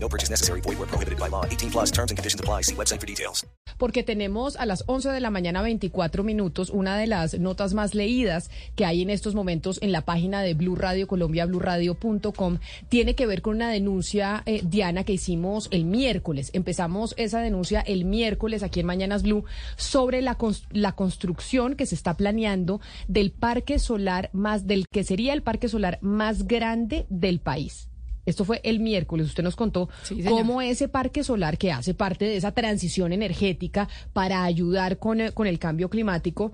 No 0.00 0.08
purchase 0.08 0.30
necessary. 0.30 0.60
Void 0.60 0.78
where 0.78 0.86
prohibited 0.86 1.18
by 1.18 1.28
law. 1.28 1.44
18 1.44 1.70
plus 1.70 1.90
terms 1.90 2.10
and 2.10 2.18
conditions 2.18 2.40
apply. 2.40 2.62
See 2.62 2.74
website 2.74 3.00
for 3.00 3.06
details. 3.06 3.46
Porque 3.78 4.02
tenemos 4.02 4.56
a 4.56 4.66
las 4.66 4.82
11 4.86 5.10
de 5.10 5.20
la 5.20 5.30
mañana 5.30 5.62
24 5.62 6.24
minutos 6.24 6.70
una 6.70 6.96
de 6.96 7.06
las 7.06 7.38
notas 7.38 7.74
más 7.74 7.94
leídas 7.94 8.50
que 8.74 8.84
hay 8.84 9.02
en 9.02 9.10
estos 9.10 9.34
momentos 9.34 9.78
en 9.82 9.92
la 9.92 10.02
página 10.02 10.42
de 10.42 10.54
Blue 10.54 10.74
Radio 10.74 11.06
Colombia, 11.06 11.46
bluradio.com. 11.46 12.58
Tiene 12.88 13.14
que 13.14 13.26
ver 13.26 13.42
con 13.42 13.56
una 13.56 13.70
denuncia, 13.70 14.42
eh, 14.46 14.62
Diana, 14.64 15.04
que 15.04 15.12
hicimos 15.12 15.68
el 15.70 15.84
miércoles. 15.84 16.50
Empezamos 16.54 17.14
esa 17.16 17.40
denuncia 17.40 17.80
el 17.80 18.04
miércoles 18.04 18.62
aquí 18.62 18.80
en 18.80 18.86
Mañanas 18.86 19.22
Blue 19.22 19.44
sobre 19.76 20.22
la, 20.22 20.36
la 20.72 20.92
construcción 20.92 21.76
que 21.76 21.86
se 21.86 21.94
está 21.94 22.14
planeando 22.14 22.80
del 23.06 23.30
parque 23.30 23.78
solar 23.78 24.30
más, 24.32 24.66
del 24.66 24.86
que 24.90 25.04
sería 25.04 25.34
el 25.34 25.42
parque 25.42 25.68
solar 25.68 25.98
más 26.02 26.46
grande 26.46 27.06
del 27.10 27.40
país. 27.40 27.88
Esto 28.28 28.44
fue 28.44 28.60
el 28.62 28.78
miércoles. 28.80 29.26
Usted 29.26 29.42
nos 29.42 29.56
contó 29.56 29.88
cómo 30.28 30.60
ese 30.60 30.86
parque 30.88 31.24
solar 31.24 31.56
que 31.56 31.72
hace 31.72 31.94
parte 31.94 32.26
de 32.26 32.36
esa 32.36 32.52
transición 32.52 33.12
energética 33.12 33.88
para 34.12 34.44
ayudar 34.44 34.98
con, 34.98 35.18
con 35.32 35.46
el 35.46 35.58
cambio 35.58 35.88
climático 35.88 36.52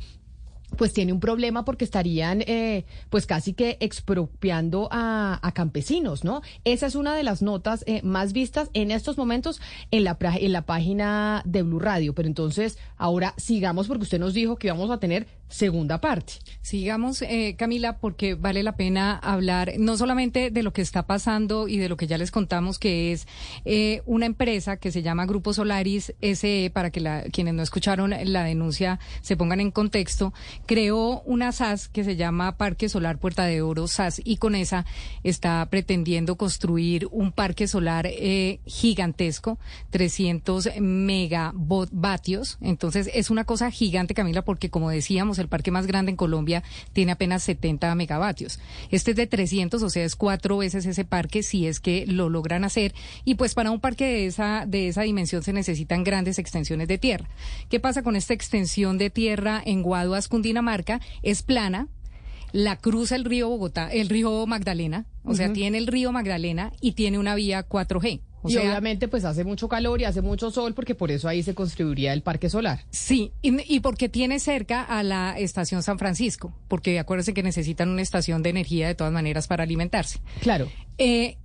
pues 0.76 0.92
tiene 0.92 1.12
un 1.12 1.20
problema 1.20 1.64
porque 1.64 1.84
estarían 1.84 2.42
eh, 2.46 2.84
pues 3.10 3.26
casi 3.26 3.52
que 3.52 3.76
expropiando 3.80 4.88
a, 4.90 5.40
campesinos, 5.54 6.24
¿no? 6.24 6.42
Esa 6.64 6.86
es 6.86 6.96
una 6.96 7.14
de 7.14 7.22
las 7.22 7.40
notas 7.40 7.84
eh, 7.86 8.02
más 8.02 8.32
vistas 8.32 8.70
en 8.72 8.90
estos 8.90 9.16
momentos 9.16 9.60
en 9.92 10.02
la, 10.02 10.18
en 10.20 10.52
la 10.52 10.62
página 10.62 11.42
de 11.44 11.62
Blue 11.62 11.78
Radio. 11.78 12.12
Pero 12.12 12.26
entonces, 12.26 12.76
ahora 12.96 13.34
sigamos 13.36 13.86
porque 13.86 14.02
usted 14.02 14.18
nos 14.18 14.34
dijo 14.34 14.56
que 14.56 14.66
íbamos 14.66 14.90
a 14.90 14.98
tener 14.98 15.28
segunda 15.54 16.00
parte. 16.00 16.34
Sigamos, 16.62 17.22
eh, 17.22 17.54
Camila, 17.56 17.98
porque 17.98 18.34
vale 18.34 18.62
la 18.62 18.76
pena 18.76 19.16
hablar 19.16 19.74
no 19.78 19.96
solamente 19.96 20.50
de 20.50 20.62
lo 20.62 20.72
que 20.72 20.82
está 20.82 21.06
pasando 21.06 21.68
y 21.68 21.78
de 21.78 21.88
lo 21.88 21.96
que 21.96 22.06
ya 22.06 22.18
les 22.18 22.30
contamos, 22.30 22.78
que 22.78 23.12
es 23.12 23.26
una 24.06 24.26
empresa 24.26 24.76
que 24.76 24.90
se 24.90 25.02
llama 25.02 25.26
Grupo 25.26 25.52
Solaris 25.52 26.12
SE, 26.20 26.70
para 26.72 26.90
que 26.90 27.00
la, 27.00 27.22
quienes 27.32 27.54
no 27.54 27.62
escucharon 27.62 28.14
la 28.24 28.44
denuncia 28.44 28.98
se 29.20 29.36
pongan 29.36 29.60
en 29.60 29.70
contexto 29.70 30.32
creó 30.66 31.20
una 31.22 31.52
SAS 31.52 31.88
que 31.88 32.04
se 32.04 32.16
llama 32.16 32.56
Parque 32.56 32.88
Solar 32.88 33.18
Puerta 33.18 33.44
de 33.44 33.62
Oro 33.62 33.86
SAS 33.86 34.20
y 34.24 34.36
con 34.38 34.54
esa 34.54 34.84
está 35.22 35.66
pretendiendo 35.70 36.36
construir 36.36 37.08
un 37.10 37.32
parque 37.32 37.68
solar 37.68 38.06
eh, 38.06 38.60
gigantesco, 38.66 39.58
300 39.90 40.70
megavatios. 40.80 42.58
Entonces 42.60 43.10
es 43.12 43.30
una 43.30 43.44
cosa 43.44 43.70
gigante, 43.70 44.14
Camila, 44.14 44.42
porque 44.42 44.70
como 44.70 44.90
decíamos, 44.90 45.38
el 45.44 45.48
parque 45.48 45.70
más 45.70 45.86
grande 45.86 46.10
en 46.10 46.16
Colombia 46.16 46.62
tiene 46.92 47.12
apenas 47.12 47.42
70 47.44 47.94
megavatios. 47.94 48.58
Este 48.90 49.12
es 49.12 49.16
de 49.16 49.26
300, 49.26 49.82
o 49.82 49.90
sea, 49.90 50.04
es 50.04 50.16
cuatro 50.16 50.58
veces 50.58 50.86
ese 50.86 51.04
parque 51.04 51.42
si 51.42 51.66
es 51.66 51.80
que 51.80 52.06
lo 52.06 52.28
logran 52.28 52.64
hacer. 52.64 52.94
Y 53.24 53.36
pues 53.36 53.54
para 53.54 53.70
un 53.70 53.80
parque 53.80 54.04
de 54.04 54.26
esa, 54.26 54.64
de 54.66 54.88
esa 54.88 55.02
dimensión 55.02 55.42
se 55.42 55.52
necesitan 55.52 56.04
grandes 56.04 56.38
extensiones 56.38 56.88
de 56.88 56.98
tierra. 56.98 57.28
¿Qué 57.68 57.80
pasa 57.80 58.02
con 58.02 58.16
esta 58.16 58.34
extensión 58.34 58.98
de 58.98 59.10
tierra 59.10 59.62
en 59.64 59.82
Guaduas, 59.82 60.28
Dinamarca 60.44 61.00
es 61.22 61.42
plana, 61.42 61.88
la 62.52 62.76
cruza 62.76 63.16
el 63.16 63.24
río 63.24 63.48
Bogotá, 63.48 63.88
el 63.88 64.08
río 64.08 64.46
Magdalena, 64.46 65.06
o 65.24 65.34
sea, 65.34 65.52
tiene 65.52 65.78
el 65.78 65.86
río 65.86 66.12
Magdalena 66.12 66.72
y 66.80 66.92
tiene 66.92 67.18
una 67.18 67.34
vía 67.34 67.66
4G. 67.66 68.20
Y 68.44 68.56
obviamente 68.56 69.08
pues 69.08 69.24
hace 69.24 69.44
mucho 69.44 69.68
calor 69.68 70.00
y 70.00 70.04
hace 70.04 70.20
mucho 70.22 70.50
sol 70.50 70.74
porque 70.74 70.94
por 70.94 71.10
eso 71.10 71.28
ahí 71.28 71.42
se 71.42 71.54
construiría 71.54 72.12
el 72.12 72.22
parque 72.22 72.50
solar. 72.50 72.84
Sí, 72.90 73.32
y, 73.42 73.80
porque 73.80 74.08
tiene 74.08 74.40
cerca 74.40 74.82
a 74.82 75.02
la 75.02 75.38
estación 75.38 75.82
San 75.82 75.98
Francisco, 75.98 76.54
porque 76.68 76.98
acuérdense 76.98 77.34
que 77.34 77.42
necesitan 77.42 77.88
una 77.88 78.02
estación 78.02 78.42
de 78.42 78.50
energía 78.50 78.86
de 78.86 78.94
todas 78.94 79.12
maneras 79.12 79.46
para 79.46 79.62
alimentarse. 79.62 80.20
Claro. 80.40 80.68
Eh, 80.98 81.38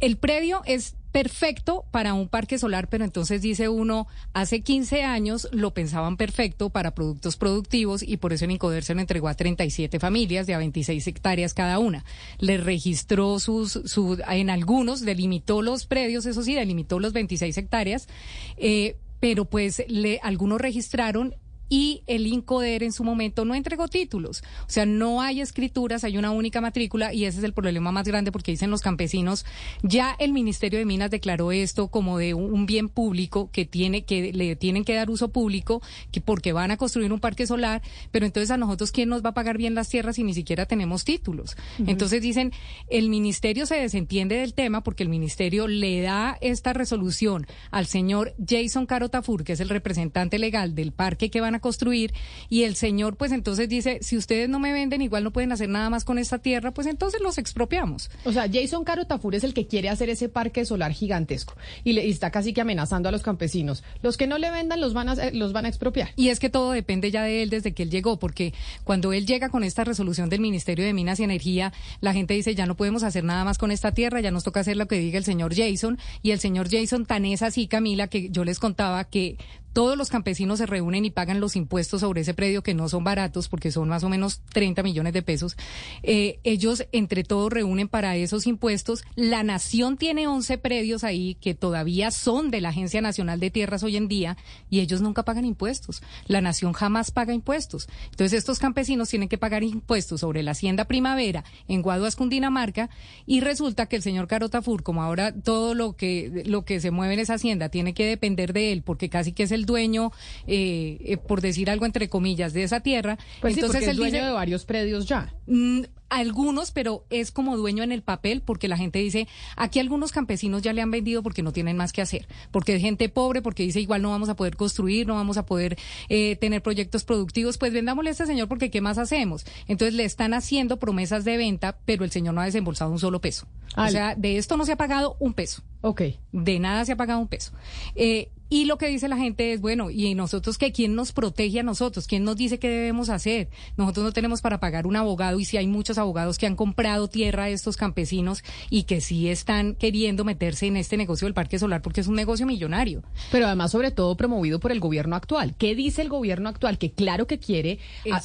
el 0.00 0.16
predio 0.16 0.62
es 0.64 0.96
perfecto 1.12 1.84
para 1.90 2.14
un 2.14 2.28
parque 2.28 2.58
solar, 2.58 2.88
pero 2.88 3.04
entonces 3.04 3.42
dice 3.42 3.68
uno, 3.68 4.06
hace 4.32 4.60
15 4.60 5.02
años 5.02 5.48
lo 5.52 5.72
pensaban 5.72 6.16
perfecto 6.16 6.70
para 6.70 6.94
productos 6.94 7.36
productivos 7.36 8.02
y 8.02 8.16
por 8.16 8.32
eso 8.32 8.44
en 8.44 8.52
Incoder 8.52 8.84
se 8.84 8.94
lo 8.94 9.00
entregó 9.00 9.28
a 9.28 9.34
37 9.34 9.98
familias 9.98 10.46
de 10.46 10.54
a 10.54 10.58
26 10.58 11.06
hectáreas 11.06 11.54
cada 11.54 11.78
una. 11.78 12.04
Le 12.38 12.58
registró 12.58 13.38
sus, 13.38 13.72
sus 13.84 14.20
en 14.28 14.50
algunos, 14.50 15.00
delimitó 15.00 15.62
los 15.62 15.86
predios, 15.86 16.26
eso 16.26 16.42
sí, 16.42 16.54
delimitó 16.54 17.00
los 17.00 17.12
26 17.12 17.56
hectáreas, 17.58 18.08
eh, 18.56 18.96
pero 19.20 19.44
pues 19.44 19.84
le, 19.88 20.20
algunos 20.22 20.60
registraron 20.60 21.34
y 21.70 22.02
el 22.06 22.26
INCODER 22.26 22.82
en 22.82 22.92
su 22.92 23.04
momento 23.04 23.46
no 23.46 23.54
entregó 23.54 23.88
títulos. 23.88 24.42
O 24.66 24.70
sea, 24.70 24.84
no 24.84 25.22
hay 25.22 25.40
escrituras, 25.40 26.04
hay 26.04 26.18
una 26.18 26.32
única 26.32 26.60
matrícula 26.60 27.14
y 27.14 27.24
ese 27.24 27.38
es 27.38 27.44
el 27.44 27.54
problema 27.54 27.92
más 27.92 28.06
grande 28.06 28.32
porque 28.32 28.50
dicen 28.50 28.70
los 28.70 28.82
campesinos, 28.82 29.46
ya 29.82 30.14
el 30.18 30.32
Ministerio 30.32 30.80
de 30.80 30.84
Minas 30.84 31.10
declaró 31.10 31.52
esto 31.52 31.88
como 31.88 32.18
de 32.18 32.34
un 32.34 32.66
bien 32.66 32.88
público 32.88 33.48
que 33.52 33.64
tiene 33.64 34.02
que 34.04 34.32
le 34.32 34.56
tienen 34.56 34.84
que 34.84 34.94
dar 34.94 35.08
uso 35.10 35.28
público 35.28 35.80
que 36.10 36.20
porque 36.20 36.52
van 36.52 36.72
a 36.72 36.76
construir 36.76 37.12
un 37.12 37.20
parque 37.20 37.46
solar, 37.46 37.82
pero 38.10 38.26
entonces 38.26 38.50
a 38.50 38.56
nosotros 38.56 38.90
quién 38.90 39.08
nos 39.08 39.24
va 39.24 39.30
a 39.30 39.34
pagar 39.34 39.56
bien 39.56 39.74
las 39.74 39.88
tierras 39.88 40.16
si 40.16 40.24
ni 40.24 40.34
siquiera 40.34 40.66
tenemos 40.66 41.04
títulos. 41.04 41.56
Entonces 41.86 42.20
dicen, 42.20 42.52
el 42.88 43.08
ministerio 43.08 43.64
se 43.66 43.76
desentiende 43.76 44.36
del 44.36 44.54
tema 44.54 44.82
porque 44.82 45.04
el 45.04 45.08
ministerio 45.08 45.68
le 45.68 46.02
da 46.02 46.36
esta 46.40 46.72
resolución 46.72 47.46
al 47.70 47.86
señor 47.86 48.34
Jason 48.44 48.86
Carotafur, 48.86 49.44
que 49.44 49.52
es 49.52 49.60
el 49.60 49.68
representante 49.68 50.38
legal 50.40 50.74
del 50.74 50.90
parque 50.90 51.30
que 51.30 51.40
van 51.40 51.54
a 51.54 51.59
construir 51.60 52.12
y 52.48 52.64
el 52.64 52.76
señor 52.76 53.16
pues 53.16 53.32
entonces 53.32 53.68
dice, 53.68 53.98
si 54.02 54.16
ustedes 54.16 54.48
no 54.48 54.58
me 54.58 54.72
venden, 54.72 55.02
igual 55.02 55.24
no 55.24 55.30
pueden 55.30 55.52
hacer 55.52 55.68
nada 55.68 55.90
más 55.90 56.04
con 56.04 56.18
esta 56.18 56.38
tierra, 56.38 56.72
pues 56.72 56.86
entonces 56.86 57.20
los 57.20 57.38
expropiamos. 57.38 58.10
O 58.24 58.32
sea, 58.32 58.46
Jason 58.52 58.84
Caro 58.84 59.06
Tafur 59.06 59.34
es 59.34 59.44
el 59.44 59.54
que 59.54 59.66
quiere 59.66 59.88
hacer 59.88 60.10
ese 60.10 60.28
parque 60.28 60.64
solar 60.64 60.92
gigantesco 60.92 61.54
y, 61.84 61.92
le, 61.92 62.08
está 62.08 62.30
casi 62.30 62.52
que 62.52 62.60
amenazando 62.60 63.08
a 63.08 63.12
los 63.12 63.22
campesinos. 63.22 63.82
Los 64.02 64.16
que 64.16 64.26
no 64.26 64.38
le 64.38 64.50
vendan 64.50 64.80
los 64.80 64.94
van 64.94 65.08
a, 65.08 65.30
los 65.32 65.52
van 65.52 65.64
a 65.66 65.68
expropiar. 65.68 66.10
Y 66.16 66.28
es 66.28 66.40
que 66.40 66.50
todo 66.50 66.72
depende 66.72 67.10
ya 67.10 67.22
de 67.22 67.42
él 67.42 67.50
desde 67.50 67.72
que 67.72 67.82
él 67.82 67.90
llegó, 67.90 68.18
porque 68.18 68.52
cuando 68.84 69.12
él 69.12 69.26
llega 69.26 69.48
con 69.48 69.64
esta 69.64 69.84
resolución 69.84 70.28
del 70.28 70.40
Ministerio 70.40 70.84
de 70.84 70.92
Minas 70.92 71.20
y 71.20 71.24
Energía, 71.24 71.72
la 72.00 72.12
gente 72.12 72.34
dice, 72.34 72.54
ya 72.54 72.66
no 72.66 72.76
podemos 72.76 73.02
hacer 73.02 73.24
nada 73.24 73.44
más 73.44 73.58
con 73.58 73.70
esta 73.70 73.92
tierra, 73.92 74.20
ya 74.20 74.30
nos 74.30 74.44
toca 74.44 74.60
hacer 74.60 74.76
lo 74.76 74.88
que 74.88 74.98
diga 74.98 75.18
el 75.18 75.24
señor 75.24 75.54
Jason. 75.54 75.98
Y 76.22 76.30
el 76.32 76.40
señor 76.40 76.68
Jason 76.70 77.06
tan 77.06 77.24
es 77.24 77.42
así, 77.42 77.66
Camila, 77.66 78.08
que 78.08 78.30
yo 78.30 78.44
les 78.44 78.58
contaba 78.58 79.04
que 79.04 79.36
todos 79.72 79.96
los 79.96 80.08
campesinos 80.08 80.58
se 80.58 80.66
reúnen 80.66 81.04
y 81.04 81.10
pagan 81.10 81.40
los 81.40 81.56
impuestos 81.56 82.00
sobre 82.00 82.22
ese 82.22 82.34
predio 82.34 82.62
que 82.62 82.74
no 82.74 82.88
son 82.88 83.04
baratos 83.04 83.48
porque 83.48 83.70
son 83.70 83.88
más 83.88 84.04
o 84.04 84.08
menos 84.08 84.40
30 84.52 84.82
millones 84.82 85.12
de 85.12 85.22
pesos. 85.22 85.56
Eh, 86.02 86.40
ellos 86.44 86.86
entre 86.92 87.24
todos 87.24 87.52
reúnen 87.52 87.88
para 87.88 88.16
esos 88.16 88.46
impuestos. 88.46 89.04
La 89.16 89.42
nación 89.42 89.96
tiene 89.96 90.26
11 90.26 90.58
predios 90.58 91.04
ahí 91.04 91.36
que 91.40 91.54
todavía 91.54 92.10
son 92.10 92.50
de 92.50 92.60
la 92.60 92.70
Agencia 92.70 93.00
Nacional 93.00 93.40
de 93.40 93.50
Tierras 93.50 93.82
hoy 93.82 93.96
en 93.96 94.08
día 94.08 94.36
y 94.68 94.80
ellos 94.80 95.00
nunca 95.00 95.24
pagan 95.24 95.44
impuestos. 95.44 96.02
La 96.26 96.40
nación 96.40 96.72
jamás 96.72 97.10
paga 97.10 97.32
impuestos. 97.32 97.88
Entonces 98.10 98.38
estos 98.38 98.58
campesinos 98.58 99.08
tienen 99.08 99.28
que 99.28 99.38
pagar 99.38 99.62
impuestos 99.62 100.20
sobre 100.20 100.42
la 100.42 100.52
hacienda 100.52 100.86
primavera 100.86 101.44
en 101.68 101.82
Guaduas, 101.82 102.16
Cundinamarca 102.16 102.90
y 103.26 103.40
resulta 103.40 103.86
que 103.86 103.96
el 103.96 104.02
señor 104.02 104.26
Carotafur, 104.26 104.82
como 104.82 105.02
ahora 105.02 105.32
todo 105.32 105.74
lo 105.74 105.96
que, 105.96 106.42
lo 106.46 106.64
que 106.64 106.80
se 106.80 106.90
mueve 106.90 107.14
en 107.14 107.20
esa 107.20 107.34
hacienda 107.34 107.68
tiene 107.68 107.94
que 107.94 108.06
depender 108.06 108.52
de 108.52 108.72
él 108.72 108.82
porque 108.82 109.08
casi 109.08 109.32
que 109.32 109.44
es 109.44 109.52
el 109.52 109.59
dueño, 109.66 110.12
eh, 110.46 110.98
eh, 111.00 111.16
por 111.16 111.40
decir 111.40 111.70
algo 111.70 111.86
entre 111.86 112.08
comillas, 112.08 112.52
de 112.52 112.62
esa 112.62 112.80
tierra. 112.80 113.18
Pues 113.40 113.54
entonces 113.54 113.84
sí, 113.84 113.90
es 113.90 113.96
dueño 113.96 114.24
de 114.24 114.32
varios 114.32 114.64
predios 114.64 115.06
ya. 115.06 115.34
Mm, 115.46 115.82
algunos, 116.10 116.72
pero 116.72 117.04
es 117.08 117.30
como 117.30 117.56
dueño 117.56 117.82
en 117.82 117.92
el 117.92 118.02
papel 118.02 118.42
porque 118.42 118.68
la 118.68 118.76
gente 118.76 118.98
dice, 118.98 119.28
aquí 119.56 119.78
algunos 119.78 120.12
campesinos 120.12 120.60
ya 120.60 120.72
le 120.72 120.82
han 120.82 120.90
vendido 120.90 121.22
porque 121.22 121.42
no 121.42 121.52
tienen 121.52 121.76
más 121.76 121.92
que 121.92 122.02
hacer, 122.02 122.26
porque 122.50 122.74
es 122.74 122.82
gente 122.82 123.08
pobre, 123.08 123.40
porque 123.40 123.62
dice 123.62 123.80
igual 123.80 124.02
no 124.02 124.10
vamos 124.10 124.28
a 124.28 124.36
poder 124.36 124.56
construir, 124.56 125.06
no 125.06 125.14
vamos 125.14 125.38
a 125.38 125.46
poder 125.46 125.78
eh, 126.08 126.36
tener 126.36 126.62
proyectos 126.62 127.04
productivos, 127.04 127.56
pues 127.56 127.72
vendámosle 127.72 128.10
a 128.10 128.12
este 128.12 128.26
señor 128.26 128.48
porque 128.48 128.70
¿qué 128.70 128.80
más 128.80 128.98
hacemos? 128.98 129.46
Entonces 129.68 129.94
le 129.94 130.04
están 130.04 130.34
haciendo 130.34 130.78
promesas 130.78 131.24
de 131.24 131.36
venta, 131.36 131.78
pero 131.84 132.04
el 132.04 132.10
señor 132.10 132.34
no 132.34 132.40
ha 132.40 132.44
desembolsado 132.44 132.90
un 132.90 132.98
solo 132.98 133.20
peso. 133.20 133.46
O 133.76 133.88
sea, 133.88 134.16
de 134.16 134.36
esto 134.36 134.56
no 134.56 134.64
se 134.64 134.72
ha 134.72 134.76
pagado 134.76 135.16
un 135.20 135.32
peso. 135.32 135.62
Ok. 135.82 136.02
De 136.32 136.58
nada 136.58 136.84
se 136.84 136.92
ha 136.92 136.96
pagado 136.96 137.20
un 137.20 137.28
peso. 137.28 137.52
Eh, 137.94 138.30
y 138.52 138.64
lo 138.64 138.78
que 138.78 138.88
dice 138.88 139.06
la 139.06 139.16
gente 139.16 139.52
es, 139.52 139.60
bueno, 139.60 139.90
¿y 139.90 140.12
nosotros 140.16 140.58
qué? 140.58 140.72
¿Quién 140.72 140.96
nos 140.96 141.12
protege 141.12 141.60
a 141.60 141.62
nosotros? 141.62 142.08
¿Quién 142.08 142.24
nos 142.24 142.36
dice 142.36 142.58
qué 142.58 142.68
debemos 142.68 143.08
hacer? 143.08 143.48
Nosotros 143.76 144.04
no 144.06 144.12
tenemos 144.12 144.42
para 144.42 144.58
pagar 144.58 144.88
un 144.88 144.96
abogado 144.96 145.38
y 145.38 145.44
si 145.44 145.56
hay 145.56 145.68
muchos 145.68 145.98
abogados 145.98 146.36
que 146.36 146.48
han 146.48 146.56
comprado 146.56 147.06
tierra 147.06 147.44
a 147.44 147.48
estos 147.48 147.76
campesinos 147.76 148.42
y 148.68 148.82
que 148.82 149.00
sí 149.00 149.28
están 149.28 149.76
queriendo 149.76 150.24
meterse 150.24 150.66
en 150.66 150.76
este 150.76 150.96
negocio 150.96 151.26
del 151.26 151.34
parque 151.34 151.60
solar 151.60 151.80
porque 151.80 152.00
es 152.00 152.08
un 152.08 152.16
negocio 152.16 152.44
millonario. 152.44 153.04
Pero 153.30 153.46
además, 153.46 153.70
sobre 153.70 153.92
todo, 153.92 154.16
promovido 154.16 154.58
por 154.58 154.72
el 154.72 154.80
gobierno 154.80 155.14
actual. 155.14 155.54
¿Qué 155.56 155.76
dice 155.76 156.02
el 156.02 156.08
gobierno 156.08 156.48
actual? 156.48 156.76
Que 156.76 156.90
claro 156.90 157.28
que 157.28 157.38
quiere 157.38 157.78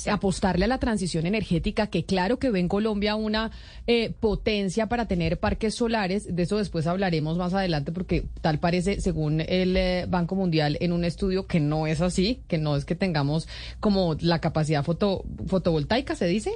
apostarle 0.09 0.65
a 0.65 0.67
la 0.67 0.79
transición 0.79 1.27
energética, 1.27 1.85
que 1.85 2.03
claro 2.03 2.39
que 2.39 2.49
ve 2.49 2.61
en 2.61 2.67
Colombia 2.67 3.15
una 3.15 3.51
eh, 3.85 4.11
potencia 4.19 4.87
para 4.87 5.07
tener 5.07 5.39
parques 5.39 5.75
solares. 5.75 6.35
De 6.35 6.41
eso 6.41 6.57
después 6.57 6.87
hablaremos 6.87 7.37
más 7.37 7.53
adelante 7.53 7.91
porque 7.91 8.25
tal 8.41 8.57
parece, 8.57 9.01
según 9.01 9.41
el... 9.41 9.77
Eh, 9.77 10.07
Banco 10.15 10.35
Mundial 10.35 10.77
en 10.79 10.93
un 10.93 11.03
estudio 11.03 11.45
que 11.45 11.59
no 11.59 11.87
es 11.87 12.01
así, 12.01 12.39
que 12.47 12.57
no 12.57 12.75
es 12.75 12.85
que 12.85 12.95
tengamos 12.95 13.47
como 13.79 14.15
la 14.21 14.39
capacidad 14.39 14.83
foto, 14.83 15.25
fotovoltaica, 15.47 16.15
se 16.15 16.25
dice, 16.25 16.51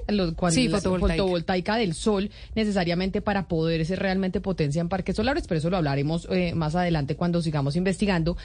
sí, 0.49 0.69
fotovoltaica. 0.69 1.75
del 1.75 1.93
sol 1.93 2.31
necesariamente 2.55 3.21
para 3.21 3.47
poder 3.47 3.85
ser 3.85 3.99
realmente 3.99 4.39
potencia 4.39 4.79
en 4.79 4.87
parques 4.87 5.15
solares, 5.15 5.45
pero 5.47 5.59
eso 5.59 5.69
lo 5.69 5.77
hablaremos 5.77 6.27
eh, 6.31 6.53
más 6.55 6.75
adelante 6.75 7.15
cuando 7.15 7.41
sigamos 7.41 7.75
investigando, 7.75 8.37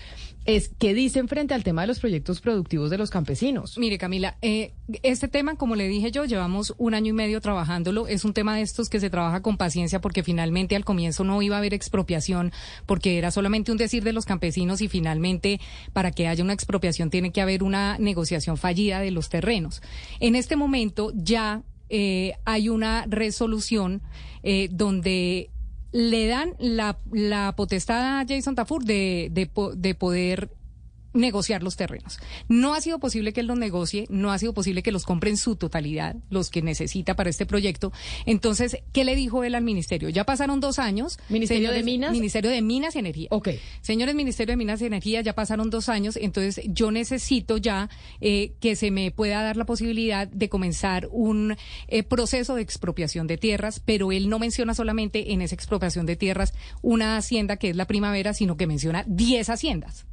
es 0.47 0.71
qué 0.79 0.95
dicen 0.95 1.29
frente 1.29 1.55
al 1.55 1.63
tema 1.63 1.83
de 1.83 1.87
los 1.87 2.01
proyectos 2.01 2.41
productivos 2.41 2.91
de 2.91 2.99
los 2.99 3.11
campesinos. 3.11 3.79
Mire, 3.79 3.99
Camila, 3.99 4.37
eh, 4.43 4.73
este 5.03 5.29
tema, 5.29 5.57
como 5.57 5.77
le 5.77 5.89
dije 5.89 6.11
yo, 6.11 6.25
llevamos 6.25 6.75
un 6.77 6.95
año 6.95 7.11
y 7.11 7.13
medio 7.15 7.41
trabajándolo, 7.41 8.09
es 8.09 8.25
un 8.25 8.35
tema 8.35 8.57
de 8.57 8.63
estos 8.63 8.89
que 8.89 9.01
se 9.01 9.11
trabaja 9.11 9.43
con 9.43 9.57
paciencia 9.57 10.01
porque 10.01 10.23
finalmente 10.23 10.77
al 10.77 10.85
comienzo 10.85 11.25
no 11.25 11.41
iba 11.41 11.57
a 11.57 11.59
haber 11.59 11.73
expropiación 11.73 12.53
porque 12.87 13.17
era 13.19 13.31
solamente 13.31 13.73
un 13.73 13.79
decir 13.79 14.03
de 14.03 14.13
los 14.13 14.25
campesinos 14.25 14.81
y 14.81 14.89
finalmente 14.89 15.04
finalmente 15.05 15.61
para 15.93 16.13
que 16.13 16.29
haya 16.29 16.43
una 16.43 16.55
expropiación 16.55 17.11
tiene 17.11 17.31
que 17.31 17.43
haber 17.43 17.63
una 17.63 17.99
negociación 17.99 18.57
fallida 18.57 19.01
de 19.01 19.11
los 19.11 19.29
terrenos. 19.29 19.83
En 20.19 20.35
este 20.35 20.57
momento 20.57 21.13
ya 21.15 21.63
eh, 21.91 22.33
hay 22.47 22.71
una 22.71 23.05
resolución 23.07 24.01
eh, 24.43 24.69
donde 24.73 25.51
le 25.93 26.27
dan 26.27 26.55
la, 26.59 27.53
potestad 27.55 28.21
a 28.21 28.25
Jason 28.27 28.55
Tafur 28.55 28.83
de, 28.83 29.29
de, 29.31 29.51
de 29.77 29.95
poder 29.95 30.49
negociar 31.15 31.63
los 31.63 31.77
terrenos. 31.77 32.19
No 32.49 32.75
ha 32.75 32.81
sido 32.81 32.99
posible 32.99 33.33
que 33.33 33.41
él 33.41 33.47
los 33.47 33.57
negocie, 33.57 34.07
no 34.11 34.33
ha 34.33 34.39
sido 34.39 34.53
posible 34.53 34.83
que 34.83 34.93
los 34.93 35.05
compre 35.05 35.31
en 35.31 35.37
su 35.37 35.57
totalidad, 35.57 36.17
los 36.29 36.51
que 36.51 36.61
necesita 36.61 37.15
para 37.17 37.31
este 37.31 37.47
proyecto. 37.47 37.93
Entonces, 38.27 38.79
¿qué 38.93 39.05
le 39.05 39.17
dijo 39.17 39.45
él 39.45 39.55
al 39.55 39.63
ministerio? 39.63 40.09
Ya 40.09 40.25
pasaron 40.25 40.61
dos 40.61 40.79
años. 40.79 41.19
¿Ministerio 41.29 41.71
de 41.71 41.83
Minas? 41.83 42.13
Ministerio 42.13 42.51
de 42.51 42.61
Minas 42.61 42.97
y 42.97 42.99
Energía. 42.99 43.29
Ok. 43.31 43.51
Señores 43.81 44.15
Ministerio 44.15 44.53
de 44.53 44.57
Minas 44.57 44.83
y 44.83 44.87
Energía, 44.87 45.21
ya 45.21 45.35
pasaron 45.35 45.71
dos 45.71 45.89
años, 45.89 46.17
entonces 46.17 46.61
yo 46.67 46.91
necesito 46.91 47.57
ya 47.57 47.89
eh, 48.21 48.53
que 48.61 48.77
se 48.77 48.91
me 48.91 49.11
pueda 49.11 49.43
dar 49.43 49.57
la 49.57 49.65
posibilidad 49.65 50.27
de 50.27 50.49
comenzar 50.49 51.09
un 51.11 51.57
eh, 51.89 52.03
proceso 52.03 52.57
de 52.57 52.63
expropiación 52.63 53.27
de 53.27 53.39
tierras, 53.39 53.81
pero 53.81 54.13
él 54.13 54.29
no 54.29 54.39
menciona 54.39 54.75
solamente 54.75 55.33
en 55.33 55.43
esa 55.43 55.55
expropiación 55.55 56.07
de 56.07 56.17
tierras 56.17 56.55
una 56.83 57.17
hacienda 57.17 57.57
que 57.57 57.71
es 57.71 57.77
la 57.77 57.87
primavera, 57.87 58.35
sino 58.35 58.57
que 58.57 58.67
menciona 58.67 59.05
10 59.07 59.51
haciendas. 59.51 60.07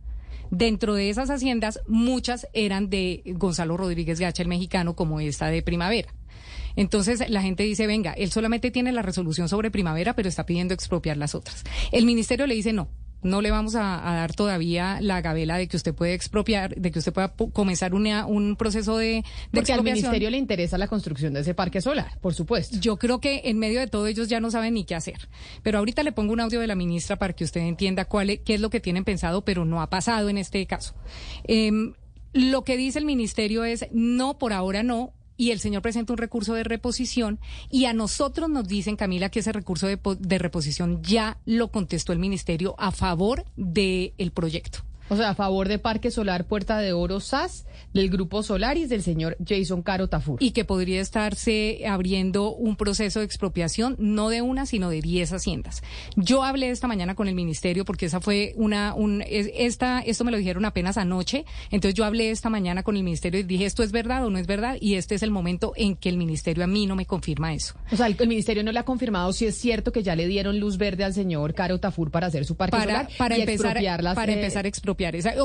Dentro 0.51 0.95
de 0.95 1.09
esas 1.09 1.29
haciendas, 1.29 1.79
muchas 1.87 2.47
eran 2.53 2.89
de 2.89 3.23
Gonzalo 3.25 3.77
Rodríguez 3.77 4.19
Gacha, 4.19 4.43
el 4.43 4.49
mexicano, 4.49 4.95
como 4.95 5.19
esta 5.21 5.47
de 5.47 5.61
Primavera. 5.61 6.13
Entonces 6.75 7.27
la 7.29 7.41
gente 7.41 7.63
dice, 7.63 7.87
venga, 7.87 8.11
él 8.13 8.31
solamente 8.31 8.71
tiene 8.71 8.91
la 8.91 9.01
resolución 9.01 9.49
sobre 9.49 9.71
primavera, 9.71 10.13
pero 10.13 10.29
está 10.29 10.45
pidiendo 10.45 10.73
expropiar 10.73 11.17
las 11.17 11.35
otras. 11.35 11.63
El 11.91 12.05
ministerio 12.05 12.47
le 12.47 12.55
dice, 12.55 12.73
no, 12.73 12.89
no 13.23 13.41
le 13.41 13.51
vamos 13.51 13.75
a, 13.75 14.01
dar 14.01 14.33
todavía 14.33 14.99
la 15.01 15.21
gabela 15.21 15.57
de 15.57 15.67
que 15.67 15.77
usted 15.77 15.93
puede 15.93 16.13
expropiar, 16.13 16.75
de 16.75 16.91
que 16.91 16.99
usted 16.99 17.13
pueda 17.13 17.33
comenzar 17.53 17.93
un 17.93 18.55
proceso 18.57 18.97
de, 18.97 19.07
de 19.07 19.23
Porque 19.51 19.73
al 19.73 19.83
ministerio 19.83 20.29
le 20.29 20.37
interesa 20.37 20.77
la 20.77 20.87
construcción 20.87 21.33
de 21.33 21.41
ese 21.41 21.53
parque 21.53 21.81
solar, 21.81 22.17
por 22.19 22.33
supuesto. 22.33 22.77
Yo 22.79 22.97
creo 22.97 23.19
que 23.19 23.41
en 23.45 23.59
medio 23.59 23.79
de 23.79 23.87
todo 23.87 24.07
ellos 24.07 24.27
ya 24.27 24.39
no 24.39 24.51
saben 24.51 24.73
ni 24.73 24.85
qué 24.85 24.95
hacer. 24.95 25.29
Pero 25.63 25.79
ahorita 25.79 26.03
le 26.03 26.11
pongo 26.11 26.33
un 26.33 26.39
audio 26.39 26.59
de 26.59 26.67
la 26.67 26.75
ministra 26.75 27.17
para 27.17 27.33
que 27.33 27.43
usted 27.43 27.61
entienda 27.61 28.05
cuál 28.05 28.29
es, 28.29 28.39
qué 28.39 28.55
es 28.55 28.61
lo 28.61 28.69
que 28.69 28.79
tienen 28.79 29.03
pensado, 29.03 29.43
pero 29.43 29.65
no 29.65 29.81
ha 29.81 29.89
pasado 29.89 30.29
en 30.29 30.37
este 30.37 30.65
caso. 30.65 30.93
Em, 31.43 31.93
lo 32.33 32.63
que 32.63 32.77
dice 32.77 32.99
el 32.99 33.05
ministerio 33.05 33.63
es 33.63 33.87
no, 33.91 34.37
por 34.37 34.53
ahora 34.53 34.83
no, 34.83 35.13
y 35.41 35.49
el 35.49 35.59
señor 35.59 35.81
presenta 35.81 36.13
un 36.13 36.19
recurso 36.19 36.53
de 36.53 36.63
reposición 36.63 37.39
y 37.71 37.85
a 37.85 37.93
nosotros 37.93 38.47
nos 38.47 38.67
dicen, 38.67 38.95
Camila, 38.95 39.29
que 39.29 39.39
ese 39.39 39.51
recurso 39.51 39.87
de, 39.87 39.97
de 40.19 40.37
reposición 40.37 41.01
ya 41.01 41.39
lo 41.45 41.69
contestó 41.69 42.13
el 42.13 42.19
ministerio 42.19 42.75
a 42.77 42.91
favor 42.91 43.43
del 43.55 44.31
proyecto. 44.35 44.83
O 45.11 45.17
sea, 45.17 45.31
a 45.31 45.35
favor 45.35 45.67
de 45.67 45.77
Parque 45.77 46.09
Solar 46.09 46.45
Puerta 46.45 46.77
de 46.77 46.93
Oro 46.93 47.19
SAS, 47.19 47.65
del 47.93 48.09
Grupo 48.09 48.43
Solaris, 48.43 48.87
del 48.87 49.03
señor 49.03 49.35
Jason 49.45 49.81
Caro 49.81 50.07
Tafur. 50.07 50.41
Y 50.41 50.51
que 50.51 50.63
podría 50.63 51.01
estarse 51.01 51.85
abriendo 51.85 52.55
un 52.55 52.77
proceso 52.77 53.19
de 53.19 53.25
expropiación, 53.25 53.97
no 53.99 54.29
de 54.29 54.41
una, 54.41 54.65
sino 54.65 54.89
de 54.89 55.01
diez 55.01 55.33
haciendas. 55.33 55.83
Yo 56.15 56.43
hablé 56.43 56.69
esta 56.69 56.87
mañana 56.87 57.13
con 57.13 57.27
el 57.27 57.35
ministerio 57.35 57.83
porque 57.83 58.05
esa 58.05 58.21
fue 58.21 58.53
una, 58.55 58.93
un, 58.93 59.21
esta, 59.27 59.99
esto 59.99 60.23
me 60.23 60.31
lo 60.31 60.37
dijeron 60.37 60.63
apenas 60.63 60.97
anoche. 60.97 61.43
Entonces 61.71 61.93
yo 61.93 62.05
hablé 62.05 62.31
esta 62.31 62.49
mañana 62.49 62.83
con 62.83 62.95
el 62.95 63.03
ministerio 63.03 63.41
y 63.41 63.43
dije, 63.43 63.65
¿esto 63.65 63.83
es 63.83 63.91
verdad 63.91 64.25
o 64.25 64.29
no 64.29 64.39
es 64.39 64.47
verdad? 64.47 64.77
Y 64.79 64.95
este 64.95 65.15
es 65.15 65.23
el 65.23 65.31
momento 65.31 65.73
en 65.75 65.97
que 65.97 66.07
el 66.07 66.15
ministerio 66.15 66.63
a 66.63 66.67
mí 66.67 66.85
no 66.85 66.95
me 66.95 67.05
confirma 67.05 67.53
eso. 67.53 67.75
O 67.91 67.97
sea, 67.97 68.07
el, 68.07 68.15
ministerio 68.29 68.63
no 68.63 68.71
le 68.71 68.79
ha 68.79 68.85
confirmado 68.85 69.33
si 69.33 69.45
es 69.45 69.57
cierto 69.57 69.91
que 69.91 70.03
ya 70.03 70.15
le 70.15 70.25
dieron 70.27 70.57
luz 70.57 70.77
verde 70.77 71.03
al 71.03 71.13
señor 71.13 71.53
Caro 71.53 71.81
Tafur 71.81 72.11
para 72.11 72.27
hacer 72.27 72.45
su 72.45 72.55
parque 72.55 72.79
solar 72.79 73.09
para 73.17 73.37
y 73.37 73.41
empezar, 73.41 73.77
para 74.15 74.31
empezar 74.31 74.63
a 74.63 74.67
expropiar 74.69 75.00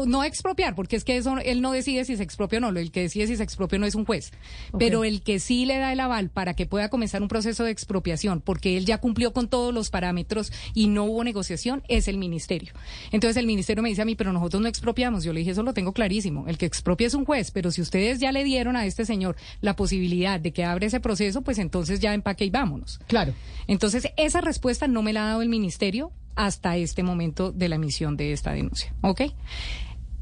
no 0.07 0.25
expropiar, 0.25 0.75
porque 0.75 0.97
es 0.97 1.05
que 1.05 1.17
eso 1.17 1.37
él 1.39 1.61
no 1.61 1.73
decide 1.73 2.05
si 2.05 2.17
se 2.17 2.23
expropia 2.23 2.59
o 2.59 2.61
no, 2.61 2.69
el 2.69 2.91
que 2.91 3.03
decide 3.03 3.27
si 3.27 3.37
se 3.37 3.43
expropia 3.43 3.79
no 3.79 3.87
es 3.87 3.95
un 3.95 4.05
juez, 4.05 4.33
pero 4.79 5.05
el 5.05 5.23
que 5.23 5.39
sí 5.39 5.67
le 5.67 5.79
da 5.79 5.93
el 5.93 6.01
aval 6.01 6.31
para 6.31 6.55
que 6.55 6.67
pueda 6.67 6.89
comenzar 6.89 7.23
un 7.23 7.29
proceso 7.29 7.65
de 7.65 7.71
expropiación, 7.71 8.41
porque 8.41 8.77
él 8.77 8.87
ya 8.87 8.99
cumplió 8.99 9.33
con 9.33 9.49
todos 9.49 9.73
los 9.73 9.91
parámetros 9.91 10.53
y 10.75 10.89
no 10.89 11.05
hubo 11.05 11.25
negociación, 11.25 11.83
es 11.89 12.09
el 12.09 12.19
ministerio. 12.19 12.73
Entonces 13.13 13.37
el 13.37 13.47
ministerio 13.47 13.83
me 13.83 13.89
dice 13.89 14.03
a 14.03 14.05
mí, 14.05 14.15
pero 14.15 14.33
nosotros 14.33 14.63
no 14.63 14.69
expropiamos. 14.69 15.25
Yo 15.25 15.33
le 15.33 15.41
dije, 15.41 15.53
eso 15.53 15.63
lo 15.63 15.75
tengo 15.75 15.93
clarísimo. 15.93 16.47
El 16.49 16.59
que 16.59 16.67
expropia 16.67 17.07
es 17.07 17.15
un 17.15 17.25
juez, 17.25 17.51
pero 17.51 17.71
si 17.71 17.81
ustedes 17.81 18.19
ya 18.19 18.33
le 18.33 18.45
dieron 18.45 18.77
a 18.77 18.87
este 18.87 19.05
señor 19.05 19.37
la 19.61 19.77
posibilidad 19.77 20.41
de 20.41 20.53
que 20.53 20.65
abra 20.65 20.87
ese 20.87 21.01
proceso, 21.01 21.43
pues 21.43 21.59
entonces 21.59 22.01
ya 22.01 22.15
empaque 22.15 22.45
y 22.45 22.51
vámonos. 22.51 23.01
Claro. 23.07 23.33
Entonces 23.67 24.09
esa 24.17 24.41
respuesta 24.41 24.87
no 24.87 25.03
me 25.03 25.13
la 25.13 25.25
ha 25.25 25.29
dado 25.29 25.43
el 25.43 25.49
ministerio 25.49 26.13
hasta 26.37 26.77
este 26.77 27.03
momento 27.03 27.51
de 27.51 27.69
la 27.69 27.77
emisión 27.77 28.17
de 28.17 28.33
esta 28.33 28.53
denuncia. 28.53 28.95
¿Ok? 29.01 29.23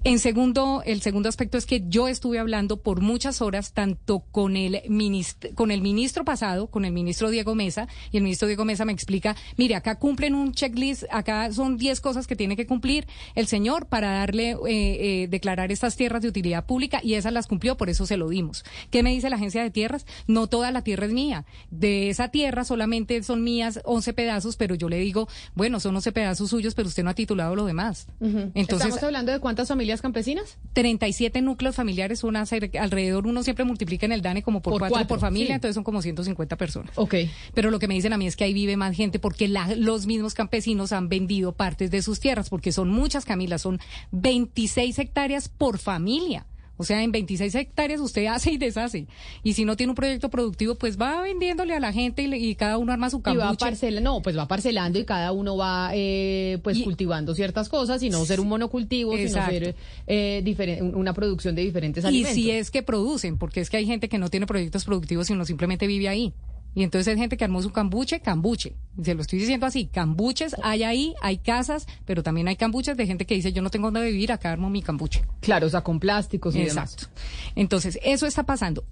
En 0.07 0.19
segundo, 0.19 0.83
el 0.85 1.01
segundo 1.01 1.31
aspecto 1.31 1.57
es 1.57 1.65
que 1.65 1.83
yo 1.89 2.09
estuve 2.09 2.39
hablando 2.39 2.77
por 2.77 3.01
muchas 3.01 3.41
horas 3.41 3.73
tanto 3.73 4.21
con 4.33 4.55
el 4.55 4.83
ministro, 4.91 5.49
con 5.55 5.71
el 5.71 5.81
ministro 5.81 6.27
pasado, 6.27 6.67
con 6.67 6.85
el 6.85 6.93
ministro 6.93 7.31
Diego 7.31 7.55
Mesa, 7.55 7.89
y 8.13 8.19
el 8.19 8.23
ministro 8.23 8.47
Diego 8.47 8.67
Mesa 8.67 8.85
me 8.85 8.93
explica, 8.93 9.35
mire, 9.57 9.77
acá 9.77 9.99
cumplen 9.99 10.35
un 10.35 10.53
checklist, 10.53 11.05
acá 11.11 11.51
son 11.55 11.79
10 11.79 12.03
cosas 12.03 12.27
que 12.27 12.37
tiene 12.37 12.55
que 12.55 12.67
cumplir 12.67 13.07
el 13.35 13.47
señor 13.47 13.87
para 13.87 14.13
darle, 14.13 14.51
eh, 14.51 14.59
eh, 14.67 15.29
declarar 15.31 15.73
estas 15.73 15.97
tierras 15.97 16.21
de 16.21 16.29
utilidad 16.29 16.67
pública, 16.67 17.01
y 17.03 17.15
esas 17.15 17.33
las 17.33 17.47
cumplió, 17.47 17.79
por 17.79 17.89
eso 17.89 18.05
se 18.05 18.19
lo 18.19 18.29
dimos. 18.29 18.63
¿Qué 18.91 19.03
me 19.03 19.11
dice 19.11 19.31
la 19.31 19.37
agencia 19.37 19.63
de 19.63 19.71
tierras? 19.71 20.05
No 20.27 20.49
toda 20.49 20.71
la 20.71 20.83
tierra 20.83 21.07
es 21.07 21.15
mía. 21.15 21.47
De 21.71 22.11
esa 22.11 22.29
tierra 22.29 22.65
solamente 22.65 23.23
son 23.23 23.43
mías 23.43 23.81
11 23.87 24.13
pedazos, 24.13 24.57
pero 24.57 24.75
yo 24.75 24.91
le 24.91 24.99
digo, 24.99 25.29
bueno, 25.55 25.81
son 25.81 25.97
11 25.97 26.13
pedazos 26.13 26.51
suyos, 26.51 26.75
pero 26.75 26.89
usted 26.89 27.05
no 27.05 27.09
ha 27.09 27.15
titulado 27.15 27.57
lo 27.57 27.65
demás. 27.65 28.07
Entonces, 28.21 28.89
¿Estamos 28.89 29.03
hablando 29.03 29.33
de 29.33 29.41
cuántas 29.41 29.69
familias 29.69 29.94
campesinas? 30.01 30.59
37 30.73 31.43
núcleos 31.43 31.77
familiares, 31.77 32.25
una 32.25 32.45
alrededor, 32.81 33.27
uno 33.27 33.43
siempre 33.43 33.65
multiplica 33.65 34.07
en 34.07 34.13
el 34.13 34.23
DANE 34.23 34.43
como 34.43 34.63
por, 34.63 34.79
cuatro, 34.79 35.07
por 35.07 35.21
familia, 35.21 35.55
entonces 35.55 35.75
son 35.75 35.85
como 35.85 36.03
150 36.03 36.57
personas. 36.57 36.93
Ok. 36.97 37.15
Pero 37.55 37.71
lo 37.71 37.79
que 37.79 37.89
me 37.89 37.95
dicen 37.95 38.13
a 38.13 38.19
mí 38.19 38.27
es 38.27 38.37
que 38.37 38.45
ahí 38.45 38.55
vive 38.55 38.77
más 38.77 38.97
gente 38.97 39.19
porque 39.19 39.49
los 39.49 40.07
mismos 40.07 40.35
campesinos 40.35 40.93
han 40.93 41.09
vendido 41.09 41.53
partes 41.53 41.91
de 41.91 42.03
sus 42.03 42.21
tierras, 42.21 42.51
porque 42.51 42.73
son 42.73 42.89
muchas, 42.91 43.25
Camila, 43.25 43.59
son 43.59 43.81
26 44.13 44.99
hectáreas 44.99 45.49
por 45.49 45.79
familia. 45.79 46.47
O 46.77 46.85
sea, 46.85 47.03
en 47.03 47.13
26 47.13 47.55
hectáreas 47.55 48.01
usted 48.01 48.27
hace 48.31 48.53
y 48.53 48.59
deshace. 48.59 49.07
Y 49.43 49.55
si 49.55 49.65
no 49.65 49.77
tiene 49.77 49.91
un 49.91 49.97
proyecto 49.97 50.29
productivo, 50.31 50.75
pues 50.75 51.01
va 51.01 51.23
vendiéndole 51.23 51.75
a 51.75 51.81
la 51.81 51.93
gente 51.93 52.23
y, 52.23 52.55
cada 52.55 52.79
uno 52.79 52.93
arma 52.93 53.11
su 53.11 53.21
cambuche. 53.21 53.45
Y 53.45 53.49
va 53.49 53.55
parcelando, 53.57 54.11
no, 54.11 54.23
pues 54.23 54.37
va 54.37 54.47
parcelando 54.47 54.99
y 54.99 55.05
cada 55.05 55.33
uno 55.33 55.57
va 55.57 55.91
eh, 55.95 56.59
pues 56.63 56.81
cultivando 56.81 57.35
ciertas 57.35 57.69
cosas 57.69 58.03
y 58.03 58.11
no 58.11 58.25
ser 58.25 58.41
un 58.41 58.49
monocultivo, 58.49 59.17
sino 59.17 59.47
ser 59.47 59.75
eh, 60.07 60.81
una 60.95 61.13
producción 61.13 61.55
de 61.55 61.63
diferentes 61.63 62.05
alimentos. 62.05 62.37
Y 62.37 62.43
si 62.43 62.51
es 62.51 62.71
que 62.71 62.83
producen, 62.83 63.39
porque 63.39 63.61
es 63.61 63.71
que 63.71 63.77
hay 63.77 63.87
gente 63.87 64.09
que 64.09 64.19
no 64.19 64.31
tiene 64.31 64.47
proyectos 64.47 64.85
productivos, 64.85 65.27
sino 65.27 65.45
simplemente 65.45 65.87
vive 65.87 66.09
ahí. 66.09 66.33
Y 66.75 66.83
entonces 66.83 67.09
hay 67.09 67.19
gente 67.19 67.37
que 67.37 67.45
armó 67.45 67.63
su 67.63 67.71
cambuche, 67.71 68.21
cambuche. 68.21 68.75
Se 69.03 69.15
lo 69.15 69.23
estoy 69.23 69.39
diciendo 69.39 69.67
así, 69.67 69.87
cambuches 69.87 70.57
hay 70.63 70.83
ahí, 70.83 71.15
hay 71.23 71.39
casas, 71.39 71.87
pero 72.05 72.23
también 72.23 72.49
hay 72.49 72.57
cambuches 72.57 72.97
de 72.97 73.07
gente 73.07 73.27
que 73.27 73.35
dice, 73.35 73.53
yo 73.53 73.63
no 73.63 73.71
tengo 73.71 73.91
dónde 73.91 74.11
vivir, 74.11 74.33
acá 74.33 74.53
armo 74.53 74.71
mi 74.71 74.83
cambuche. 74.83 75.25
Claro, 75.41 75.67
o 75.67 75.71
sea, 75.71 75.83
con 75.83 76.01
plásticos 76.01 76.57
y 76.57 76.63
Exacto. 76.63 77.07
Entonces, 77.55 77.99
eso 78.03 78.27
está 78.27 78.43
pasando. 78.43 78.85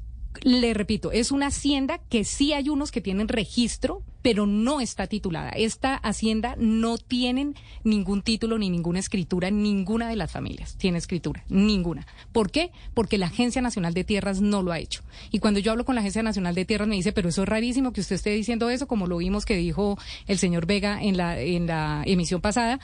Le 0.43 0.75
repito, 0.75 1.13
es 1.13 1.31
una 1.33 1.49
hacienda 1.49 1.99
que 2.09 2.25
sí 2.25 2.53
hay 2.53 2.69
unos 2.69 2.91
que 2.91 3.01
tienen 3.01 3.29
registro, 3.29 4.03
pero 4.23 4.47
no 4.47 4.81
está 4.81 5.07
titulada. 5.09 5.51
Esta 5.51 5.97
hacienda 5.97 6.55
no 6.59 6.97
tienen 6.97 7.55
ningún 7.85 8.23
título 8.23 8.57
ni 8.57 8.71
ninguna 8.71 9.01
escritura, 9.01 9.51
ninguna 9.51 10.09
de 10.09 10.17
las 10.17 10.31
familias 10.31 10.77
tiene 10.77 10.99
escritura, 10.99 11.45
ninguna. 11.49 12.07
¿Por 12.33 12.51
qué? 12.51 12.71
Porque 12.95 13.19
la 13.19 13.27
Agencia 13.27 13.61
Nacional 13.61 13.95
de 13.95 14.05
Tierras 14.05 14.41
no 14.41 14.63
lo 14.63 14.73
ha 14.73 14.79
hecho. 14.79 15.03
Y 15.31 15.41
cuando 15.41 15.61
yo 15.61 15.73
hablo 15.73 15.85
con 15.85 15.97
la 15.97 16.01
Agencia 16.01 16.23
Nacional 16.23 16.55
de 16.55 16.65
Tierras 16.65 16.89
me 16.89 16.95
dice, 16.95 17.13
pero 17.13 17.29
eso 17.29 17.43
es 17.43 17.49
rarísimo 17.49 17.93
que 17.93 18.01
usted 18.01 18.17
esté 18.17 18.31
diciendo 18.31 18.71
eso, 18.71 18.87
como 18.87 19.07
lo 19.07 19.19
vimos 19.19 19.45
que 19.45 19.57
dijo 19.57 19.99
el 20.27 20.39
señor 20.39 20.67
Vega 20.67 21.03
en 21.03 21.17
la, 21.17 21.41
en 21.41 21.67
la 21.67 22.03
emisión 22.07 22.41
pasada 22.41 22.81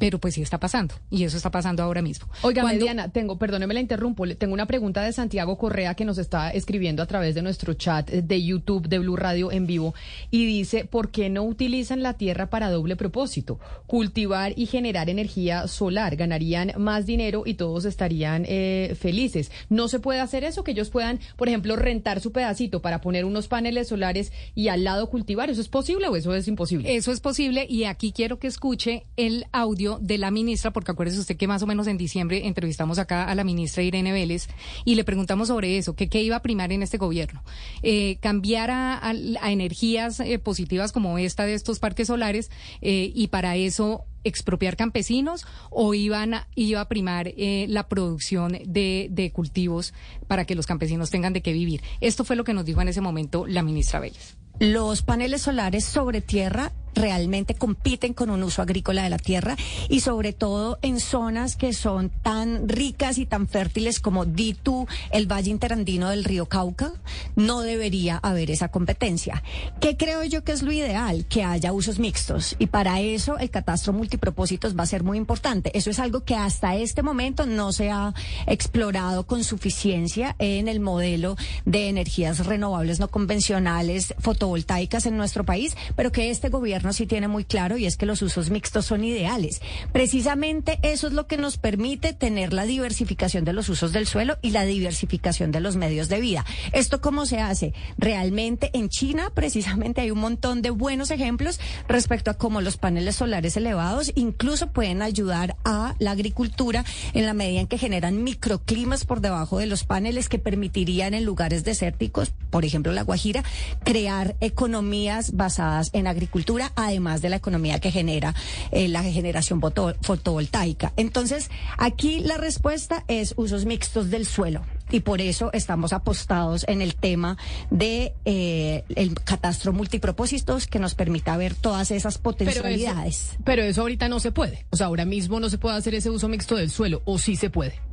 pero 0.00 0.18
pues 0.18 0.34
sí 0.34 0.42
está 0.42 0.58
pasando 0.58 0.94
y 1.10 1.22
eso 1.24 1.36
está 1.36 1.50
pasando 1.50 1.82
ahora 1.82 2.02
mismo. 2.02 2.26
Oiga, 2.42 2.64
Mediana, 2.64 3.10
tengo, 3.10 3.38
perdóneme 3.38 3.74
la 3.74 3.80
interrumpo, 3.80 4.26
tengo 4.34 4.54
una 4.54 4.66
pregunta 4.66 5.02
de 5.02 5.12
Santiago 5.12 5.58
Correa 5.58 5.94
que 5.94 6.06
nos 6.06 6.18
está 6.18 6.50
escribiendo 6.50 7.02
a 7.02 7.06
través 7.06 7.34
de 7.34 7.42
nuestro 7.42 7.74
chat 7.74 8.10
de 8.10 8.42
YouTube 8.42 8.88
de 8.88 8.98
Blue 8.98 9.16
Radio 9.16 9.52
en 9.52 9.66
vivo 9.66 9.94
y 10.30 10.46
dice, 10.46 10.86
¿por 10.86 11.10
qué 11.10 11.28
no 11.28 11.42
utilizan 11.42 12.02
la 12.02 12.14
tierra 12.14 12.48
para 12.48 12.70
doble 12.70 12.96
propósito? 12.96 13.60
Cultivar 13.86 14.54
y 14.56 14.66
generar 14.66 15.10
energía 15.10 15.68
solar, 15.68 16.16
ganarían 16.16 16.72
más 16.78 17.04
dinero 17.04 17.42
y 17.44 17.54
todos 17.54 17.84
estarían 17.84 18.44
eh, 18.48 18.96
felices. 18.98 19.52
¿No 19.68 19.88
se 19.88 20.00
puede 20.00 20.20
hacer 20.20 20.44
eso? 20.44 20.64
Que 20.64 20.70
ellos 20.70 20.88
puedan, 20.88 21.20
por 21.36 21.48
ejemplo, 21.48 21.76
rentar 21.76 22.20
su 22.20 22.32
pedacito 22.32 22.80
para 22.80 23.02
poner 23.02 23.26
unos 23.26 23.48
paneles 23.48 23.88
solares 23.88 24.32
y 24.54 24.68
al 24.68 24.82
lado 24.84 25.10
cultivar. 25.10 25.50
¿Eso 25.50 25.60
es 25.60 25.68
posible 25.68 26.08
o 26.08 26.16
eso 26.16 26.34
es 26.34 26.48
imposible? 26.48 26.96
Eso 26.96 27.12
es 27.12 27.20
posible 27.20 27.66
y 27.68 27.84
aquí 27.84 28.12
quiero 28.12 28.38
que 28.38 28.46
escuche 28.46 29.04
el 29.16 29.44
audio 29.52 29.89
de 29.98 30.18
la 30.18 30.30
ministra, 30.30 30.72
porque 30.72 30.92
acuérdese 30.92 31.20
usted 31.20 31.36
que 31.36 31.46
más 31.46 31.62
o 31.62 31.66
menos 31.66 31.86
en 31.86 31.96
diciembre 31.96 32.46
entrevistamos 32.46 32.98
acá 32.98 33.24
a 33.24 33.34
la 33.34 33.44
ministra 33.44 33.82
Irene 33.82 34.12
Vélez 34.12 34.48
y 34.84 34.94
le 34.94 35.04
preguntamos 35.04 35.48
sobre 35.48 35.78
eso, 35.78 35.94
qué 35.94 36.22
iba 36.22 36.36
a 36.36 36.42
primar 36.42 36.72
en 36.72 36.82
este 36.82 36.98
gobierno. 36.98 37.42
Eh, 37.82 38.18
cambiar 38.20 38.70
a, 38.70 39.12
energías 39.44 40.20
eh, 40.20 40.38
positivas 40.38 40.92
como 40.92 41.18
esta 41.18 41.44
de 41.44 41.54
estos 41.54 41.78
parques 41.78 42.08
solares 42.08 42.50
eh, 42.80 43.10
y 43.14 43.28
para 43.28 43.56
eso 43.56 44.04
expropiar 44.22 44.76
campesinos 44.76 45.46
o 45.70 45.94
iban 45.94 46.34
iba 46.54 46.82
a 46.82 46.88
primar 46.88 47.32
la 47.36 47.88
producción 47.88 48.58
de, 48.66 49.08
de 49.10 49.32
cultivos 49.32 49.94
para 50.26 50.44
que 50.44 50.54
los 50.54 50.66
campesinos 50.66 51.10
tengan 51.10 51.32
de 51.32 51.40
qué 51.40 51.54
vivir. 51.54 51.80
Esto 52.02 52.24
fue 52.24 52.36
lo 52.36 52.44
que 52.44 52.52
nos 52.52 52.66
dijo 52.66 52.82
en 52.82 52.88
ese 52.88 53.00
momento 53.00 53.46
la 53.46 53.62
ministra 53.62 53.98
Vélez. 53.98 54.36
Los 54.58 55.00
paneles 55.00 55.40
solares 55.40 55.86
sobre 55.86 56.20
tierra 56.20 56.70
realmente 56.94 57.54
compiten 57.54 58.14
con 58.14 58.30
un 58.30 58.42
uso 58.42 58.62
agrícola 58.62 59.02
de 59.02 59.10
la 59.10 59.18
tierra 59.18 59.56
y 59.88 60.00
sobre 60.00 60.32
todo 60.32 60.78
en 60.82 61.00
zonas 61.00 61.56
que 61.56 61.72
son 61.72 62.10
tan 62.10 62.68
ricas 62.68 63.18
y 63.18 63.26
tan 63.26 63.48
fértiles 63.48 64.00
como 64.00 64.24
Ditu, 64.24 64.86
el 65.10 65.30
Valle 65.30 65.50
Interandino 65.50 66.10
del 66.10 66.24
río 66.24 66.46
Cauca, 66.46 66.92
no 67.36 67.60
debería 67.60 68.18
haber 68.18 68.50
esa 68.50 68.68
competencia. 68.68 69.42
¿Qué 69.80 69.96
creo 69.96 70.24
yo 70.24 70.44
que 70.44 70.52
es 70.52 70.62
lo 70.62 70.72
ideal? 70.72 71.26
Que 71.26 71.44
haya 71.44 71.72
usos 71.72 71.98
mixtos 71.98 72.56
y 72.58 72.66
para 72.66 73.00
eso 73.00 73.38
el 73.38 73.50
catastro 73.50 73.92
multipropósitos 73.92 74.76
va 74.76 74.84
a 74.84 74.86
ser 74.86 75.04
muy 75.04 75.18
importante. 75.18 75.76
Eso 75.76 75.90
es 75.90 75.98
algo 75.98 76.24
que 76.24 76.34
hasta 76.34 76.76
este 76.76 77.02
momento 77.02 77.46
no 77.46 77.72
se 77.72 77.90
ha 77.90 78.14
explorado 78.46 79.26
con 79.26 79.44
suficiencia 79.44 80.34
en 80.38 80.68
el 80.68 80.80
modelo 80.80 81.36
de 81.64 81.88
energías 81.88 82.46
renovables 82.46 83.00
no 83.00 83.08
convencionales 83.08 84.14
fotovoltaicas 84.18 85.06
en 85.06 85.16
nuestro 85.16 85.44
país, 85.44 85.76
pero 85.96 86.12
que 86.12 86.30
este 86.30 86.48
gobierno 86.48 86.79
sí 86.92 87.06
tiene 87.06 87.28
muy 87.28 87.44
claro 87.44 87.76
y 87.76 87.86
es 87.86 87.96
que 87.96 88.06
los 88.06 88.22
usos 88.22 88.50
mixtos 88.50 88.86
son 88.86 89.04
ideales. 89.04 89.60
Precisamente 89.92 90.78
eso 90.82 91.06
es 91.06 91.12
lo 91.12 91.26
que 91.26 91.36
nos 91.36 91.58
permite 91.58 92.12
tener 92.12 92.52
la 92.52 92.64
diversificación 92.64 93.44
de 93.44 93.52
los 93.52 93.68
usos 93.68 93.92
del 93.92 94.06
suelo 94.06 94.38
y 94.42 94.50
la 94.50 94.64
diversificación 94.64 95.52
de 95.52 95.60
los 95.60 95.76
medios 95.76 96.08
de 96.08 96.20
vida. 96.20 96.44
¿Esto 96.72 97.00
cómo 97.00 97.26
se 97.26 97.40
hace? 97.40 97.74
Realmente 97.98 98.70
en 98.72 98.88
China 98.88 99.30
precisamente 99.34 100.00
hay 100.00 100.10
un 100.10 100.18
montón 100.18 100.62
de 100.62 100.70
buenos 100.70 101.10
ejemplos 101.10 101.60
respecto 101.88 102.30
a 102.30 102.34
cómo 102.34 102.60
los 102.60 102.76
paneles 102.76 103.16
solares 103.16 103.56
elevados 103.56 104.12
incluso 104.14 104.72
pueden 104.72 105.02
ayudar 105.02 105.56
a 105.64 105.94
la 105.98 106.12
agricultura 106.12 106.84
en 107.14 107.26
la 107.26 107.34
medida 107.34 107.60
en 107.60 107.66
que 107.66 107.78
generan 107.78 108.22
microclimas 108.24 109.04
por 109.04 109.20
debajo 109.20 109.58
de 109.58 109.66
los 109.66 109.84
paneles 109.84 110.28
que 110.28 110.38
permitirían 110.38 111.14
en 111.14 111.24
lugares 111.24 111.64
desérticos, 111.64 112.32
por 112.50 112.64
ejemplo 112.64 112.92
la 112.92 113.02
Guajira, 113.02 113.44
crear 113.84 114.36
economías 114.40 115.32
basadas 115.32 115.90
en 115.92 116.06
agricultura 116.06 116.72
además 116.76 117.22
de 117.22 117.30
la 117.30 117.36
economía 117.36 117.80
que 117.80 117.90
genera 117.90 118.34
eh, 118.70 118.88
la 118.88 119.02
generación 119.02 119.60
fotovoltaica. 119.60 120.92
Entonces, 120.96 121.50
aquí 121.78 122.20
la 122.20 122.36
respuesta 122.36 123.04
es 123.08 123.34
usos 123.36 123.64
mixtos 123.64 124.10
del 124.10 124.26
suelo 124.26 124.62
y 124.90 125.00
por 125.00 125.20
eso 125.20 125.50
estamos 125.52 125.92
apostados 125.92 126.64
en 126.68 126.82
el 126.82 126.94
tema 126.94 127.36
de 127.70 128.14
eh, 128.24 128.84
el 128.96 129.14
catastro 129.14 129.72
multipropósitos 129.72 130.66
que 130.66 130.78
nos 130.78 130.94
permita 130.94 131.36
ver 131.36 131.54
todas 131.54 131.90
esas 131.90 132.18
potencialidades. 132.18 133.36
Pero 133.44 133.62
eso, 133.62 133.82
ahorita 133.82 134.08
no 134.08 134.20
se 134.20 134.32
puede. 134.32 134.66
O 134.70 134.76
sea, 134.76 134.86
ahora 134.86 135.04
mismo 135.04 135.40
no 135.40 135.48
se 135.48 135.58
puede 135.58 135.76
hacer 135.76 135.94
ese 135.94 136.10
uso 136.10 136.28
mixto 136.28 136.56
del 136.56 136.70
suelo, 136.70 137.02
o 137.04 137.18
sí 137.18 137.36
se 137.36 137.50
puede. 137.50 137.89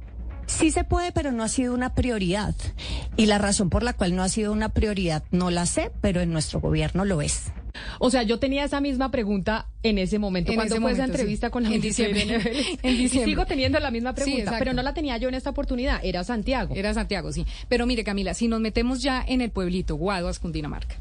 Sí 0.48 0.72
se 0.72 0.84
puede, 0.84 1.12
pero 1.12 1.32
no 1.32 1.44
ha 1.44 1.50
sido 1.50 1.74
una 1.74 1.94
prioridad. 1.94 2.56
Y 3.16 3.28
la 3.28 3.38
razón 3.38 3.70
por 3.70 3.84
la 3.84 3.94
cual 3.94 4.16
no 4.16 4.24
ha 4.24 4.30
sido 4.30 4.52
una 4.52 4.70
prioridad 4.70 5.24
no 5.32 5.52
la 5.52 5.66
sé, 5.66 5.92
pero 6.02 6.22
en 6.22 6.32
nuestro 6.32 6.60
gobierno 6.60 7.06
lo 7.06 7.22
es. 7.22 7.52
O 8.00 8.10
sea, 8.10 8.24
yo 8.24 8.40
tenía 8.40 8.64
esa 8.64 8.82
misma 8.82 9.12
pregunta 9.12 9.68
en 9.84 9.98
ese 9.98 10.20
momento, 10.20 10.54
cuando 10.56 10.78
fue 10.78 10.92
esa 10.92 11.06
entrevista 11.06 11.50
con 11.50 11.64
la 11.64 11.74
en 11.74 11.82
diciembre. 11.82 12.24
en 12.82 12.98
diciembre. 12.98 13.32
sigo 13.32 13.46
teniendo 13.46 13.80
la 13.80 13.92
misma 13.92 14.14
pregunta, 14.14 14.56
pero 14.58 14.74
no 14.74 14.82
la 14.82 14.94
tenía 14.94 15.18
yo 15.18 15.30
en 15.30 15.36
esta 15.36 15.52
oportunidad, 15.52 16.00
era 16.04 16.24
Santiago. 16.24 16.74
Era 16.76 16.94
Santiago, 16.94 17.32
sí. 17.32 17.46
Pero 17.68 17.86
mire, 17.86 18.04
Camila, 18.04 18.34
si 18.34 18.48
nos 18.48 18.60
metemos 18.60 19.02
ya 19.02 19.24
en 19.28 19.42
el 19.42 19.52
pueblito, 19.52 19.96
Guaduas, 19.96 20.40
Cundinamarca. 20.40 20.96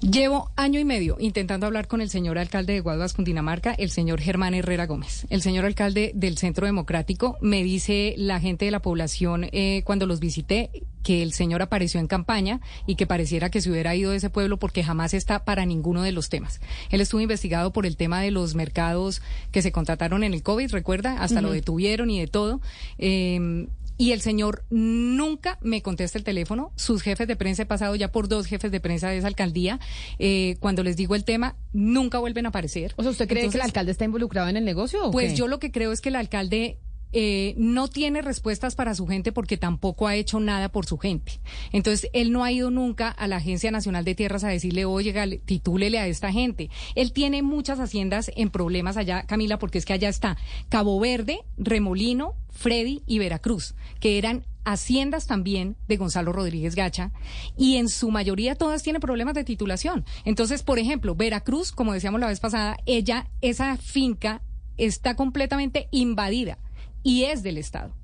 Llevo 0.00 0.52
año 0.54 0.78
y 0.78 0.84
medio 0.84 1.16
intentando 1.18 1.66
hablar 1.66 1.88
con 1.88 2.00
el 2.00 2.08
señor 2.08 2.38
alcalde 2.38 2.72
de 2.72 2.80
Guaduas, 2.80 3.14
Cundinamarca, 3.14 3.72
el 3.72 3.90
señor 3.90 4.20
Germán 4.20 4.54
Herrera 4.54 4.86
Gómez. 4.86 5.26
El 5.28 5.42
señor 5.42 5.64
alcalde 5.64 6.12
del 6.14 6.38
Centro 6.38 6.66
Democrático 6.66 7.36
me 7.40 7.64
dice 7.64 8.14
la 8.16 8.38
gente 8.38 8.64
de 8.64 8.70
la 8.70 8.80
población 8.80 9.48
eh, 9.50 9.82
cuando 9.84 10.06
los 10.06 10.20
visité 10.20 10.70
que 11.02 11.22
el 11.22 11.32
señor 11.32 11.62
apareció 11.62 11.98
en 11.98 12.06
campaña 12.06 12.60
y 12.86 12.94
que 12.94 13.06
pareciera 13.06 13.50
que 13.50 13.60
se 13.60 13.70
hubiera 13.70 13.96
ido 13.96 14.12
de 14.12 14.18
ese 14.18 14.30
pueblo 14.30 14.58
porque 14.58 14.84
jamás 14.84 15.14
está 15.14 15.44
para 15.44 15.66
ninguno 15.66 16.02
de 16.02 16.12
los 16.12 16.28
temas. 16.28 16.60
Él 16.90 17.00
estuvo 17.00 17.20
investigado 17.20 17.72
por 17.72 17.84
el 17.84 17.96
tema 17.96 18.20
de 18.20 18.30
los 18.30 18.54
mercados 18.54 19.20
que 19.50 19.62
se 19.62 19.72
contrataron 19.72 20.22
en 20.22 20.32
el 20.32 20.44
COVID, 20.44 20.70
recuerda, 20.70 21.22
hasta 21.22 21.40
lo 21.40 21.50
detuvieron 21.50 22.08
y 22.10 22.20
de 22.20 22.28
todo. 22.28 22.60
Eh, 22.98 23.66
y 23.98 24.12
el 24.12 24.20
señor 24.20 24.64
nunca 24.70 25.58
me 25.60 25.82
contesta 25.82 26.16
el 26.16 26.24
teléfono. 26.24 26.72
Sus 26.76 27.02
jefes 27.02 27.26
de 27.26 27.36
prensa, 27.36 27.64
he 27.64 27.66
pasado 27.66 27.96
ya 27.96 28.12
por 28.12 28.28
dos 28.28 28.46
jefes 28.46 28.70
de 28.70 28.80
prensa 28.80 29.10
de 29.10 29.18
esa 29.18 29.26
alcaldía, 29.26 29.80
eh, 30.20 30.56
cuando 30.60 30.84
les 30.84 30.96
digo 30.96 31.16
el 31.16 31.24
tema, 31.24 31.56
nunca 31.72 32.18
vuelven 32.18 32.46
a 32.46 32.50
aparecer. 32.50 32.94
O 32.96 33.02
sea, 33.02 33.10
¿usted 33.10 33.28
cree 33.28 33.50
que 33.50 33.56
el 33.56 33.62
alcalde 33.62 33.90
está 33.90 34.04
involucrado 34.04 34.48
en 34.48 34.56
el 34.56 34.64
negocio? 34.64 35.10
pues 35.10 35.34
yo 35.34 35.48
lo 35.48 35.58
que 35.58 35.72
creo 35.72 35.90
es 35.90 36.00
que 36.00 36.10
el 36.10 36.16
alcalde 36.16 36.78
eh, 37.12 37.54
no 37.56 37.88
tiene 37.88 38.22
respuestas 38.22 38.74
para 38.74 38.94
su 38.94 39.06
gente 39.06 39.32
porque 39.32 39.56
tampoco 39.56 40.06
ha 40.06 40.14
hecho 40.14 40.40
nada 40.40 40.68
por 40.68 40.86
su 40.86 40.98
gente. 40.98 41.40
Entonces, 41.72 42.10
él 42.12 42.32
no 42.32 42.44
ha 42.44 42.52
ido 42.52 42.70
nunca 42.70 43.08
a 43.08 43.26
la 43.26 43.36
Agencia 43.36 43.70
Nacional 43.70 44.04
de 44.04 44.14
Tierras 44.14 44.44
a 44.44 44.48
decirle, 44.48 44.84
oye, 44.84 45.40
titúlele 45.44 45.98
a 45.98 46.06
esta 46.06 46.32
gente. 46.32 46.70
Él 46.94 47.12
tiene 47.12 47.42
muchas 47.42 47.80
haciendas 47.80 48.30
en 48.36 48.50
problemas 48.50 48.96
allá, 48.96 49.24
Camila, 49.24 49.58
porque 49.58 49.78
es 49.78 49.84
que 49.84 49.92
allá 49.92 50.08
está 50.08 50.36
Cabo 50.68 50.98
Verde, 51.00 51.40
Remolino, 51.56 52.34
Freddy 52.50 53.02
y 53.06 53.18
Veracruz, 53.18 53.74
que 54.00 54.18
eran 54.18 54.44
haciendas 54.64 55.26
también 55.26 55.76
de 55.86 55.96
Gonzalo 55.96 56.32
Rodríguez 56.32 56.74
Gacha 56.74 57.10
y 57.56 57.76
en 57.76 57.88
su 57.88 58.10
mayoría 58.10 58.54
todas 58.54 58.82
tienen 58.82 59.00
problemas 59.00 59.34
de 59.34 59.44
titulación. 59.44 60.04
Entonces, 60.24 60.62
por 60.62 60.78
ejemplo, 60.78 61.14
Veracruz, 61.14 61.72
como 61.72 61.94
decíamos 61.94 62.20
la 62.20 62.26
vez 62.26 62.40
pasada, 62.40 62.76
ella, 62.84 63.28
esa 63.40 63.78
finca 63.78 64.42
está 64.76 65.16
completamente 65.16 65.88
invadida 65.90 66.58
y 67.02 67.24
es 67.24 67.42
del 67.42 67.58
Estado. 67.58 67.94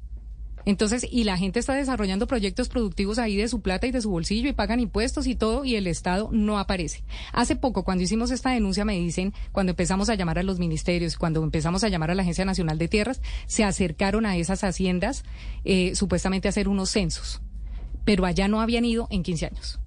Entonces, 0.67 1.07
y 1.11 1.25
la 1.25 1.37
gente 1.37 1.61
está 1.61 1.75
desarrollando 1.75 2.27
proyectos 2.27 2.69
productivos 2.69 3.19
ahí 3.19 3.37
de 3.37 3.49
su 3.49 3.61
plata 3.61 3.87
y 3.87 3.91
de 3.91 4.01
su 4.01 4.11
bolsillo 4.11 4.49
y 4.49 4.55
pagan 4.55 4.81
impuestos 4.81 5.27
y 5.27 5.35
todo 5.35 5.65
y 5.65 5.77
el 5.77 5.87
Estado 5.87 6.31
no 6.33 6.59
aparece. 6.59 7.05
Hace 7.33 7.55
poco, 7.55 7.85
cuando 7.85 8.05
hicimos 8.05 8.31
esta 8.31 8.51
denuncia, 8.51 8.85
me 8.85 8.99
dicen, 8.99 9.35
cuando 9.53 9.71
empezamos 9.71 10.09
a 10.09 10.15
llamar 10.15 10.39
a 10.39 10.43
los 10.43 10.59
ministerios, 10.59 11.17
cuando 11.19 11.43
empezamos 11.43 11.85
a 11.85 11.89
llamar 11.89 12.11
a 12.11 12.15
la 12.15 12.23
Agencia 12.23 12.47
Nacional 12.47 12.79
de 12.79 12.89
Tierras, 12.89 13.21
se 13.47 13.65
acercaron 13.65 14.25
a 14.25 14.37
esas 14.37 14.65
haciendas 14.65 15.25
eh, 15.65 15.95
supuestamente 15.95 16.49
a 16.49 16.51
hacer 16.51 16.69
unos 16.69 16.91
censos, 16.91 17.43
pero 18.07 18.25
allá 18.25 18.49
no 18.49 18.63
habían 18.63 18.87
ido 18.87 19.07
en 19.11 19.23
15 19.23 19.47
años. 19.47 19.81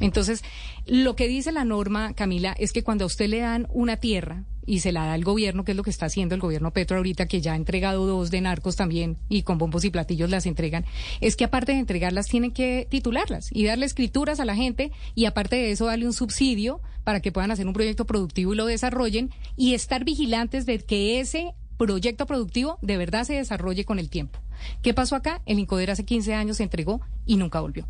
Entonces, 0.00 0.42
lo 0.86 1.14
que 1.14 1.28
dice 1.28 1.52
la 1.52 1.64
norma, 1.64 2.14
Camila, 2.14 2.54
es 2.58 2.72
que 2.72 2.82
cuando 2.82 3.04
a 3.04 3.06
usted 3.06 3.28
le 3.28 3.38
dan 3.38 3.68
una 3.70 3.98
tierra 3.98 4.44
y 4.66 4.80
se 4.80 4.92
la 4.92 5.06
da 5.06 5.12
al 5.14 5.24
gobierno, 5.24 5.64
que 5.64 5.72
es 5.72 5.76
lo 5.76 5.82
que 5.82 5.90
está 5.90 6.06
haciendo 6.06 6.34
el 6.34 6.40
gobierno 6.40 6.72
Petro 6.72 6.96
ahorita, 6.96 7.26
que 7.26 7.40
ya 7.40 7.52
ha 7.52 7.56
entregado 7.56 8.06
dos 8.06 8.30
de 8.30 8.40
narcos 8.40 8.76
también 8.76 9.16
y 9.28 9.42
con 9.42 9.58
bombos 9.58 9.84
y 9.84 9.90
platillos 9.90 10.30
las 10.30 10.46
entregan, 10.46 10.84
es 11.20 11.36
que 11.36 11.44
aparte 11.44 11.72
de 11.72 11.78
entregarlas 11.78 12.26
tienen 12.28 12.52
que 12.52 12.86
titularlas 12.90 13.48
y 13.52 13.64
darle 13.64 13.86
escrituras 13.86 14.40
a 14.40 14.44
la 14.44 14.54
gente 14.54 14.92
y 15.14 15.24
aparte 15.26 15.56
de 15.56 15.70
eso 15.72 15.86
darle 15.86 16.06
un 16.06 16.12
subsidio 16.12 16.80
para 17.04 17.20
que 17.20 17.32
puedan 17.32 17.50
hacer 17.50 17.66
un 17.66 17.72
proyecto 17.72 18.04
productivo 18.06 18.52
y 18.52 18.56
lo 18.56 18.66
desarrollen 18.66 19.30
y 19.56 19.74
estar 19.74 20.04
vigilantes 20.04 20.66
de 20.66 20.78
que 20.78 21.20
ese 21.20 21.54
proyecto 21.76 22.26
productivo 22.26 22.78
de 22.82 22.96
verdad 22.96 23.24
se 23.24 23.34
desarrolle 23.34 23.84
con 23.84 23.98
el 23.98 24.08
tiempo. 24.08 24.38
¿Qué 24.82 24.94
pasó 24.94 25.16
acá? 25.16 25.42
El 25.46 25.58
Incoder 25.58 25.90
hace 25.90 26.04
15 26.04 26.34
años 26.34 26.58
se 26.58 26.62
entregó 26.62 27.00
y 27.26 27.36
nunca 27.36 27.60
volvió. 27.60 27.86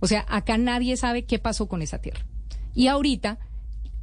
O 0.00 0.06
sea, 0.06 0.24
acá 0.28 0.58
nadie 0.58 0.96
sabe 0.96 1.24
qué 1.24 1.38
pasó 1.38 1.68
con 1.68 1.82
esa 1.82 2.00
tierra. 2.00 2.24
Y 2.74 2.86
ahorita 2.86 3.38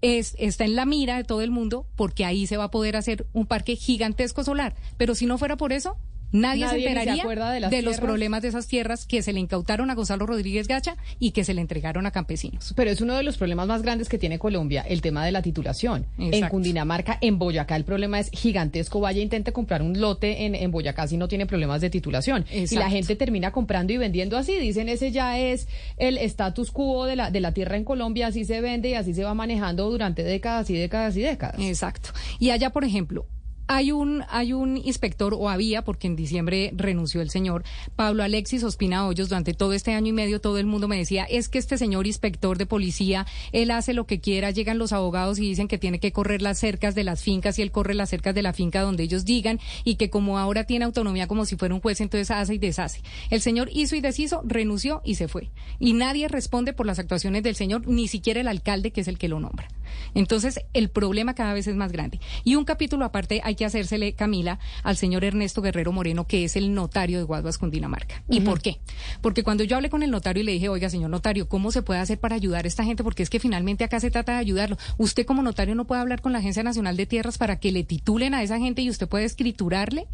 es, 0.01 0.35
está 0.37 0.65
en 0.65 0.75
la 0.75 0.85
mira 0.85 1.17
de 1.17 1.23
todo 1.23 1.41
el 1.41 1.51
mundo 1.51 1.85
porque 1.95 2.25
ahí 2.25 2.47
se 2.47 2.57
va 2.57 2.65
a 2.65 2.71
poder 2.71 2.95
hacer 2.95 3.25
un 3.33 3.45
parque 3.45 3.75
gigantesco 3.75 4.43
solar. 4.43 4.75
Pero 4.97 5.15
si 5.15 5.25
no 5.25 5.37
fuera 5.37 5.57
por 5.57 5.73
eso, 5.73 5.97
Nadie, 6.32 6.67
se 6.67 6.77
enteraría 6.77 7.24
de, 7.70 7.82
los 7.82 8.00
problemas 8.00 8.41
de 8.41 8.50
esas 8.50 8.67
tierras 8.67 9.05
que 9.05 9.22
se 9.22 9.34
le 9.34 9.39
incautaron 9.39 9.89
a 9.89 9.96
Gonzalo 9.96 10.25
Rodríguez 10.25 10.67
Gacha 10.67 10.98
y 11.20 11.32
que 11.32 11.44
se 11.44 11.53
le 11.53 11.62
entregaron 11.62 12.05
a 12.05 12.12
campesinos. 12.12 12.74
Pero 12.75 12.91
es 12.91 13.01
uno 13.01 13.15
de 13.15 13.24
los 13.24 13.38
problemas 13.38 13.67
más 13.67 13.82
grandes 13.82 14.10
que 14.10 14.17
tiene 14.17 14.39
Colombia, 14.39 14.86
el 14.88 15.01
tema 15.01 15.25
de 15.25 15.32
la 15.32 15.41
titulación. 15.41 16.05
En 16.17 16.48
Cundinamarca, 16.50 17.17
en 17.22 17.39
Boyacá, 17.39 17.75
el 17.75 17.86
problema 17.86 18.20
es 18.20 18.29
gigantesco. 18.32 19.00
Vaya, 19.00 19.22
intente 19.22 19.53
comprar 19.53 19.82
un 19.82 20.00
lote 20.00 20.46
en, 20.46 20.72
Boyacá 20.72 21.08
si 21.08 21.17
no 21.17 21.27
tiene 21.27 21.46
problemas 21.46 21.82
de 21.82 21.89
titulación. 21.89 22.46
Y 22.51 22.75
la 22.75 22.89
gente 22.89 23.15
termina 23.15 23.51
comprando 23.51 23.94
y 23.94 23.98
vendiendo 23.98 24.38
así. 24.38 24.60
Dicen, 24.60 24.89
ese 24.89 25.12
ya 25.12 25.39
es 25.39 25.67
el 25.98 26.17
status 26.17 26.72
quo 26.72 27.05
de 27.05 27.15
la, 27.15 27.32
de 27.32 27.39
la 27.39 27.53
tierra 27.53 27.77
en 27.77 27.84
Colombia, 27.84 28.27
así 28.27 28.46
se 28.46 28.62
vende 28.62 28.89
y 28.89 28.94
así 28.96 29.13
se 29.13 29.24
va 29.24 29.34
manejando 29.34 29.89
durante 29.89 30.24
décadas 30.24 30.70
y 30.70 30.74
décadas 30.74 31.15
y 31.17 31.22
décadas. 31.22 31.60
Exacto. 31.60 32.10
Y 32.39 32.50
allá, 32.50 32.72
por 32.72 32.84
ejemplo, 32.84 33.25
hay 33.67 33.91
un, 33.91 34.24
hay 34.29 34.53
un 34.53 34.77
inspector, 34.77 35.34
o 35.34 35.50
había, 35.50 35.84
porque 35.84 36.07
en 36.07 36.15
diciembre 36.15 36.72
renunció 36.75 37.22
el 37.22 37.29
señor, 37.29 37.63
Pablo 37.95 38.24
Alexis 38.24 38.63
Ospina 38.63 39.07
Hoyos, 39.07 39.29
durante 39.29 39.53
todo 39.53 39.74
este 39.74 39.93
año 39.93 40.10
y 40.10 40.13
medio 40.13 40.41
todo 40.41 40.57
el 40.57 40.65
mundo 40.65 40.88
me 40.88 40.98
decía, 40.98 41.24
es 41.24 41.50
que 41.50 41.57
este 41.57 41.77
señor 41.77 42.07
inspector 42.07 42.57
de 42.57 42.65
policía, 42.65 43.25
él 43.51 43.72
hace 43.72 43.93
lo 43.93 44.05
que 44.05 44.19
quiera, 44.19 44.51
llegan 44.51 44.77
los 44.77 44.93
abogados 44.93 45.39
y 45.39 45.43
dicen 45.43 45.67
que 45.67 45.77
tiene 45.77 46.00
que 46.00 46.12
correr 46.12 46.41
las 46.41 46.60
cercas 46.60 46.95
de 46.95 47.03
las 47.03 47.22
fincas 47.22 47.57
y 47.57 47.62
él 47.62 47.72
corre 47.72 47.93
las 47.93 48.10
cercas 48.10 48.36
de 48.36 48.41
la 48.41 48.53
finca 48.53 48.81
donde 48.81 49.03
ellos 49.03 49.25
digan 49.25 49.60
y 49.84 49.95
que 49.95 50.10
como 50.10 50.38
ahora 50.38 50.65
tiene 50.65 50.86
autonomía 50.86 51.27
como 51.27 51.45
si 51.45 51.55
fuera 51.55 51.74
un 51.74 51.81
juez, 51.81 52.01
entonces 52.01 52.31
hace 52.31 52.55
y 52.55 52.57
deshace. 52.57 53.01
El 53.29 53.41
señor 53.41 53.69
hizo 53.74 53.95
y 53.95 54.01
deshizo, 54.01 54.41
renunció 54.45 55.01
y 55.03 55.15
se 55.15 55.27
fue. 55.27 55.50
Y 55.79 55.93
nadie 55.93 56.27
responde 56.27 56.74
por 56.74 56.86
las 56.86 57.00
actuaciones 57.00 57.43
del 57.43 57.55
señor, 57.55 57.88
ni 57.88 58.07
siquiera 58.07 58.41
el 58.41 58.48
alcalde, 58.48 58.91
que 58.91 59.01
es 59.01 59.07
el 59.07 59.17
que 59.17 59.27
lo 59.27 59.39
nombra. 59.39 59.67
Entonces, 60.13 60.60
el 60.74 60.89
problema 60.89 61.36
cada 61.36 61.53
vez 61.53 61.67
es 61.67 61.75
más 61.75 61.91
grande. 61.91 62.19
Y 62.43 62.55
un 62.55 62.65
capítulo 62.65 63.05
aparte 63.05 63.41
hay 63.43 63.54
que 63.55 63.65
hacérsele, 63.65 64.13
Camila, 64.13 64.59
al 64.83 64.97
señor 64.97 65.24
Ernesto 65.24 65.62
Guerrero 65.62 65.91
Moreno, 65.91 66.27
que 66.27 66.43
es 66.43 66.55
el 66.55 66.74
notario 66.74 67.17
de 67.17 67.24
Guaduas, 67.24 67.57
Cundinamarca. 67.57 68.24
¿Y 68.29 68.41
por 68.41 68.62
qué? 68.62 68.79
Porque 69.21 69.43
cuando 69.43 69.63
yo 69.63 69.75
hablé 69.75 69.89
con 69.89 70.03
el 70.03 70.12
notario 70.12 70.41
y 70.43 70.45
le 70.45 70.51
dije, 70.53 70.69
oiga, 70.69 70.89
señor 70.89 71.09
notario, 71.09 71.47
¿cómo 71.47 71.71
se 71.71 71.81
puede 71.81 72.00
hacer 72.00 72.19
para 72.19 72.35
ayudar 72.35 72.65
a 72.65 72.67
esta 72.67 72.83
gente? 72.83 73.03
Porque 73.03 73.24
es 73.24 73.29
que 73.29 73.39
finalmente 73.39 73.83
acá 73.83 74.00
se 74.00 74.12
trata 74.12 74.33
de 74.33 74.38
ayudarlo. 74.39 74.77
Usted 74.97 75.25
como 75.25 75.41
notario 75.41 75.75
no 75.75 75.85
puede 75.85 76.01
hablar 76.01 76.21
con 76.21 76.33
la 76.33 76.39
Agencia 76.39 76.63
Nacional 76.63 76.97
de 76.97 77.05
Tierras 77.05 77.38
para 77.38 77.59
que 77.59 77.71
le 77.71 77.83
titulen 77.83 78.33
a 78.33 78.43
esa 78.43 78.59
gente 78.59 78.81
y 78.81 78.89
usted 78.89 79.07
puede 79.07 79.25
escriturarle. 79.25 80.07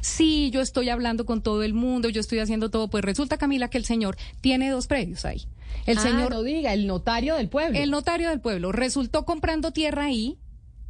Sí, 0.00 0.50
yo 0.52 0.60
estoy 0.60 0.88
hablando 0.88 1.26
con 1.26 1.42
todo 1.42 1.62
el 1.62 1.74
mundo, 1.74 2.08
yo 2.08 2.20
estoy 2.20 2.38
haciendo 2.38 2.70
todo. 2.70 2.88
Pues 2.88 3.04
resulta, 3.04 3.38
Camila, 3.38 3.68
que 3.68 3.78
el 3.78 3.84
señor 3.84 4.16
tiene 4.40 4.70
dos 4.70 4.86
predios 4.86 5.24
ahí. 5.24 5.46
El 5.86 5.98
ah, 5.98 6.02
señor. 6.02 6.30
No 6.30 6.42
diga, 6.42 6.72
el 6.72 6.86
notario 6.86 7.36
del 7.36 7.48
pueblo. 7.48 7.78
El 7.78 7.90
notario 7.90 8.28
del 8.28 8.40
pueblo. 8.40 8.72
Resultó 8.72 9.24
comprando 9.24 9.72
tierra 9.72 10.04
ahí 10.04 10.38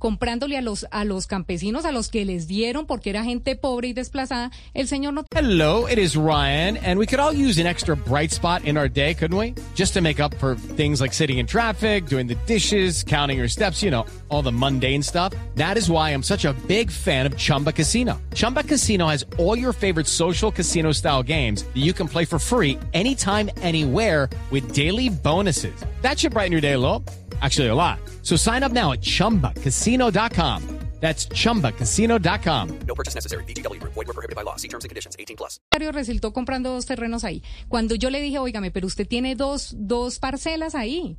comprándole 0.00 0.56
a 0.56 0.62
los 0.62 0.86
a 0.90 1.04
los 1.04 1.28
campesinos 1.28 1.84
a 1.84 1.92
los 1.92 2.08
que 2.08 2.24
les 2.24 2.48
dieron 2.48 2.86
porque 2.86 3.10
era 3.10 3.22
gente 3.22 3.54
pobre 3.54 3.88
y 3.88 3.92
desplazada 3.92 4.50
el 4.74 4.88
señor 4.88 5.12
no 5.12 5.24
Hello 5.32 5.86
it 5.86 5.98
is 5.98 6.16
Ryan 6.16 6.78
and 6.78 6.98
we 6.98 7.06
could 7.06 7.20
all 7.20 7.32
use 7.32 7.60
an 7.60 7.66
extra 7.66 7.94
bright 7.94 8.32
spot 8.32 8.64
in 8.64 8.76
our 8.76 8.88
day 8.88 9.14
couldn't 9.14 9.36
we? 9.36 9.54
Just 9.76 9.94
to 9.94 10.00
make 10.00 10.18
up 10.18 10.34
for 10.38 10.56
things 10.56 11.00
like 11.00 11.12
sitting 11.12 11.38
in 11.38 11.46
traffic 11.46 12.06
doing 12.06 12.26
the 12.26 12.36
dishes 12.46 13.04
counting 13.04 13.38
your 13.38 13.48
steps 13.48 13.82
you 13.82 13.90
know 13.90 14.04
all 14.30 14.42
the 14.42 14.52
mundane 14.52 15.02
stuff. 15.02 15.34
That 15.54 15.76
is 15.76 15.90
why 15.90 16.10
I'm 16.10 16.22
such 16.22 16.44
a 16.44 16.54
big 16.66 16.90
fan 16.90 17.26
of 17.26 17.36
Chumba 17.36 17.72
Casino. 17.72 18.20
Chumba 18.34 18.62
Casino 18.62 19.06
has 19.06 19.24
all 19.38 19.56
your 19.56 19.72
favorite 19.72 20.06
social 20.06 20.50
casino 20.50 20.92
style 20.92 21.22
games 21.22 21.62
that 21.62 21.76
you 21.76 21.92
can 21.92 22.08
play 22.08 22.24
for 22.24 22.38
free 22.38 22.78
anytime 22.94 23.50
anywhere 23.60 24.28
with 24.50 24.72
daily 24.72 25.10
bonuses. 25.10 25.74
That 26.00 26.18
should 26.18 26.32
brighten 26.32 26.52
your 26.52 26.60
day 26.60 26.72
a 26.72 26.78
little 26.78 27.04
Actually, 27.40 27.68
a 27.68 27.74
lot. 27.74 27.98
So 28.22 28.36
sign 28.36 28.62
up 28.62 28.72
now 28.72 28.92
at 28.92 29.00
chumbacasino.com. 29.00 30.80
That's 31.00 31.28
chumbacasino.com. 31.28 32.78
No 32.86 32.94
purchase 32.94 33.14
necessary. 33.14 33.44
BGW. 33.44 33.80
Void 33.82 34.06
were 34.06 34.12
prohibited 34.12 34.36
by 34.36 34.42
law. 34.44 34.56
See 34.56 34.68
terms 34.68 34.84
and 34.84 34.90
conditions 34.90 35.16
18 35.18 35.36
plus. 35.36 35.60
Resultó 35.72 36.32
comprando 36.32 36.70
dos 36.70 36.84
terrenos 36.84 37.24
ahí. 37.24 37.42
Cuando 37.68 37.94
yo 37.94 38.10
le 38.10 38.20
dije, 38.20 38.38
óigame, 38.38 38.70
pero 38.70 38.86
usted 38.86 39.08
tiene 39.08 39.34
dos, 39.34 39.74
dos 39.78 40.18
parcelas 40.18 40.74
ahí. 40.74 41.16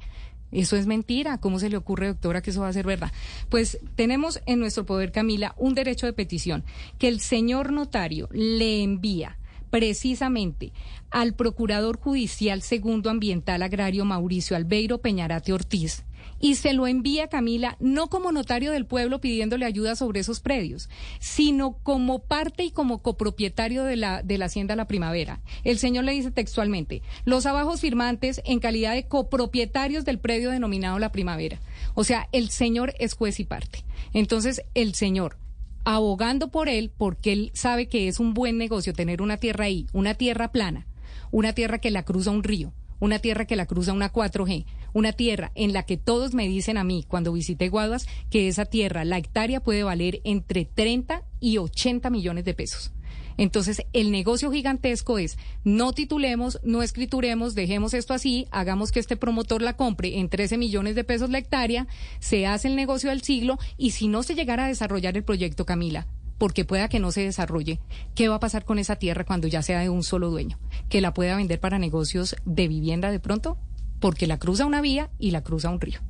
Eso 0.52 0.76
es 0.76 0.86
mentira. 0.86 1.40
¿Cómo 1.40 1.60
se 1.60 1.70
le 1.70 1.78
ocurre, 1.78 2.08
doctora, 2.08 2.42
que 2.42 2.52
eso 2.52 2.62
va 2.62 2.68
a 2.68 2.74
ser 2.74 2.86
verdad? 2.86 3.12
Pues 3.50 3.80
tenemos 3.96 4.40
en 4.46 4.60
nuestro 4.60 4.86
poder, 4.86 5.12
Camila, 5.12 5.56
un 5.58 5.74
derecho 5.74 6.06
de 6.06 6.14
petición 6.14 6.64
que 7.00 7.08
el 7.08 7.20
señor 7.20 7.72
notario 7.72 8.30
le 8.32 8.84
envía 8.84 9.40
precisamente 9.72 10.74
al 11.10 11.34
Procurador 11.34 11.98
Judicial 11.98 12.62
Segundo 12.62 13.10
Ambiental 13.10 13.64
Agrario 13.64 14.06
Mauricio 14.06 14.56
Albeiro 14.56 15.00
Peñarate 15.00 15.54
Ortiz 15.54 16.04
y 16.42 16.56
se 16.56 16.74
lo 16.74 16.88
envía 16.88 17.28
Camila 17.28 17.78
no 17.80 18.10
como 18.10 18.32
notario 18.32 18.72
del 18.72 18.86
pueblo 18.86 19.22
pidiéndole 19.22 19.66
ayuda 19.66 19.96
sobre 19.96 20.20
esos 20.20 20.40
predios, 20.40 20.90
sino 21.20 21.78
como 21.84 22.20
parte 22.20 22.64
y 22.64 22.72
como 22.72 23.02
copropietario 23.02 23.84
de 23.84 23.96
la, 23.96 24.24
de 24.24 24.38
la 24.38 24.46
Hacienda 24.46 24.76
La 24.76 24.88
Primavera. 24.88 25.40
El 25.64 25.78
señor 25.78 26.04
le 26.04 26.14
dice 26.14 26.32
textualmente, 26.32 27.02
los 27.26 27.46
abajos 27.46 27.82
firmantes 27.82 28.42
en 28.46 28.60
calidad 28.60 28.94
de 28.94 29.08
copropietarios 29.08 30.04
del 30.04 30.20
predio 30.20 30.50
denominado 30.52 31.00
La 31.00 31.12
Primavera. 31.12 31.60
O 31.94 32.04
sea, 32.04 32.28
el 32.32 32.50
señor 32.50 32.94
es 33.00 33.14
juez 33.14 33.40
y 33.40 33.46
parte. 33.46 33.84
Entonces, 34.14 34.64
el 34.74 34.96
señor 34.96 35.38
abogando 35.84 36.50
por 36.52 36.70
él 36.70 36.92
porque 36.96 37.34
él 37.34 37.52
sabe 37.54 37.88
que 37.88 38.08
es 38.08 38.20
un 38.20 38.34
buen 38.34 38.58
negocio 38.58 38.94
tener 38.94 39.22
una 39.22 39.38
tierra 39.38 39.66
ahí, 39.66 39.88
una 39.94 40.14
tierra 40.14 40.52
plana, 40.52 40.88
una 41.32 41.54
tierra 41.54 41.80
que 41.80 41.92
la 41.92 42.04
cruza 42.04 42.32
un 42.32 42.44
río, 42.44 42.74
una 43.00 43.20
tierra 43.20 43.46
que 43.46 43.56
la 43.56 43.66
cruza 43.66 43.94
una 43.94 44.14
4G, 44.14 44.66
una 44.94 45.14
tierra 45.14 45.52
en 45.56 45.74
la 45.74 45.84
que 45.84 45.98
todos 45.98 46.34
me 46.34 46.48
dicen 46.48 46.78
a 46.78 46.84
mí 46.84 47.06
cuando 47.08 47.34
visité 47.34 47.70
Guaduas 47.70 48.08
que 48.30 48.48
esa 48.48 48.66
tierra, 48.66 49.06
la 49.06 49.18
hectárea 49.18 49.62
puede 49.62 49.84
valer 49.84 50.22
entre 50.24 50.66
30 50.66 51.24
y 51.40 51.58
80 51.58 52.10
millones 52.10 52.46
de 52.46 52.54
pesos. 52.54 52.92
Entonces, 53.38 53.84
el 53.94 54.12
negocio 54.12 54.52
gigantesco 54.52 55.18
es 55.18 55.38
no 55.64 55.94
titulemos, 55.94 56.60
no 56.64 56.84
escrituremos, 56.84 57.56
dejemos 57.56 57.94
esto 57.94 58.14
así, 58.14 58.48
hagamos 58.52 58.92
que 58.92 59.00
este 59.00 59.18
promotor 59.18 59.62
la 59.62 59.76
compre 59.76 60.20
en 60.20 60.30
13 60.30 60.58
millones 60.58 60.96
de 60.96 61.04
pesos 61.04 61.30
la 61.30 61.40
hectárea, 61.40 61.88
se 62.20 62.46
hace 62.46 62.68
el 62.68 62.76
negocio 62.76 63.10
del 63.10 63.22
siglo 63.22 63.58
y 63.78 63.92
si 63.92 64.08
no 64.08 64.24
se 64.24 64.36
llegara 64.36 64.66
a 64.66 64.68
desarrollar 64.68 65.18
el 65.18 65.24
proyecto, 65.24 65.66
Camila, 65.66 66.08
porque 66.38 66.66
pueda 66.66 66.90
que 66.90 67.00
no 67.00 67.12
se 67.12 67.22
desarrolle, 67.22 67.80
¿qué 68.16 68.28
va 68.30 68.36
a 68.36 68.40
pasar 68.40 68.66
con 68.66 68.80
esa 68.80 68.98
tierra 68.98 69.26
cuando 69.26 69.48
ya 69.48 69.62
sea 69.62 69.80
de 69.80 69.90
un 69.90 70.04
solo 70.04 70.30
dueño? 70.30 70.60
¿Que 70.90 71.02
la 71.02 71.14
pueda 71.14 71.36
vender 71.36 71.60
para 71.60 71.80
negocios 71.80 72.36
de 72.46 72.68
vivienda 72.68 73.12
de 73.12 73.20
pronto? 73.20 73.58
Porque 74.02 74.28
la 74.28 74.38
cruza 74.38 74.66
una 74.66 74.82
vía 74.82 75.10
y 75.18 75.32
la 75.32 75.42
cruza 75.42 75.70
un 75.70 75.80
río. 75.80 76.02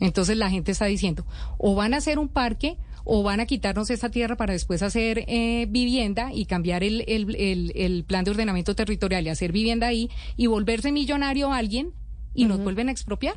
Entonces 0.00 0.36
la 0.36 0.50
gente 0.50 0.72
está 0.72 0.86
diciendo, 0.86 1.24
o 1.58 1.76
van 1.76 1.94
a 1.94 1.98
hacer 1.98 2.18
un 2.18 2.28
parque 2.28 2.76
o 3.04 3.22
van 3.22 3.38
a 3.38 3.46
quitarnos 3.46 3.88
esa 3.90 4.10
tierra 4.10 4.36
para 4.36 4.52
después 4.52 4.82
hacer 4.82 5.24
eh, 5.28 5.66
vivienda 5.68 6.32
y 6.34 6.46
cambiar 6.46 6.82
el, 6.82 7.04
el, 7.06 7.72
el, 7.76 8.04
plan 8.04 8.24
de 8.24 8.32
ordenamiento 8.32 8.74
territorial 8.74 9.24
y 9.24 9.28
hacer 9.28 9.52
vivienda 9.52 9.86
ahí 9.86 10.10
y 10.36 10.48
volverse 10.48 10.90
millonario 10.90 11.52
a 11.52 11.58
alguien 11.58 11.92
y 12.34 12.46
nos 12.46 12.58
vuelven 12.58 12.88
a 12.88 12.92
expropiar. 12.92 13.36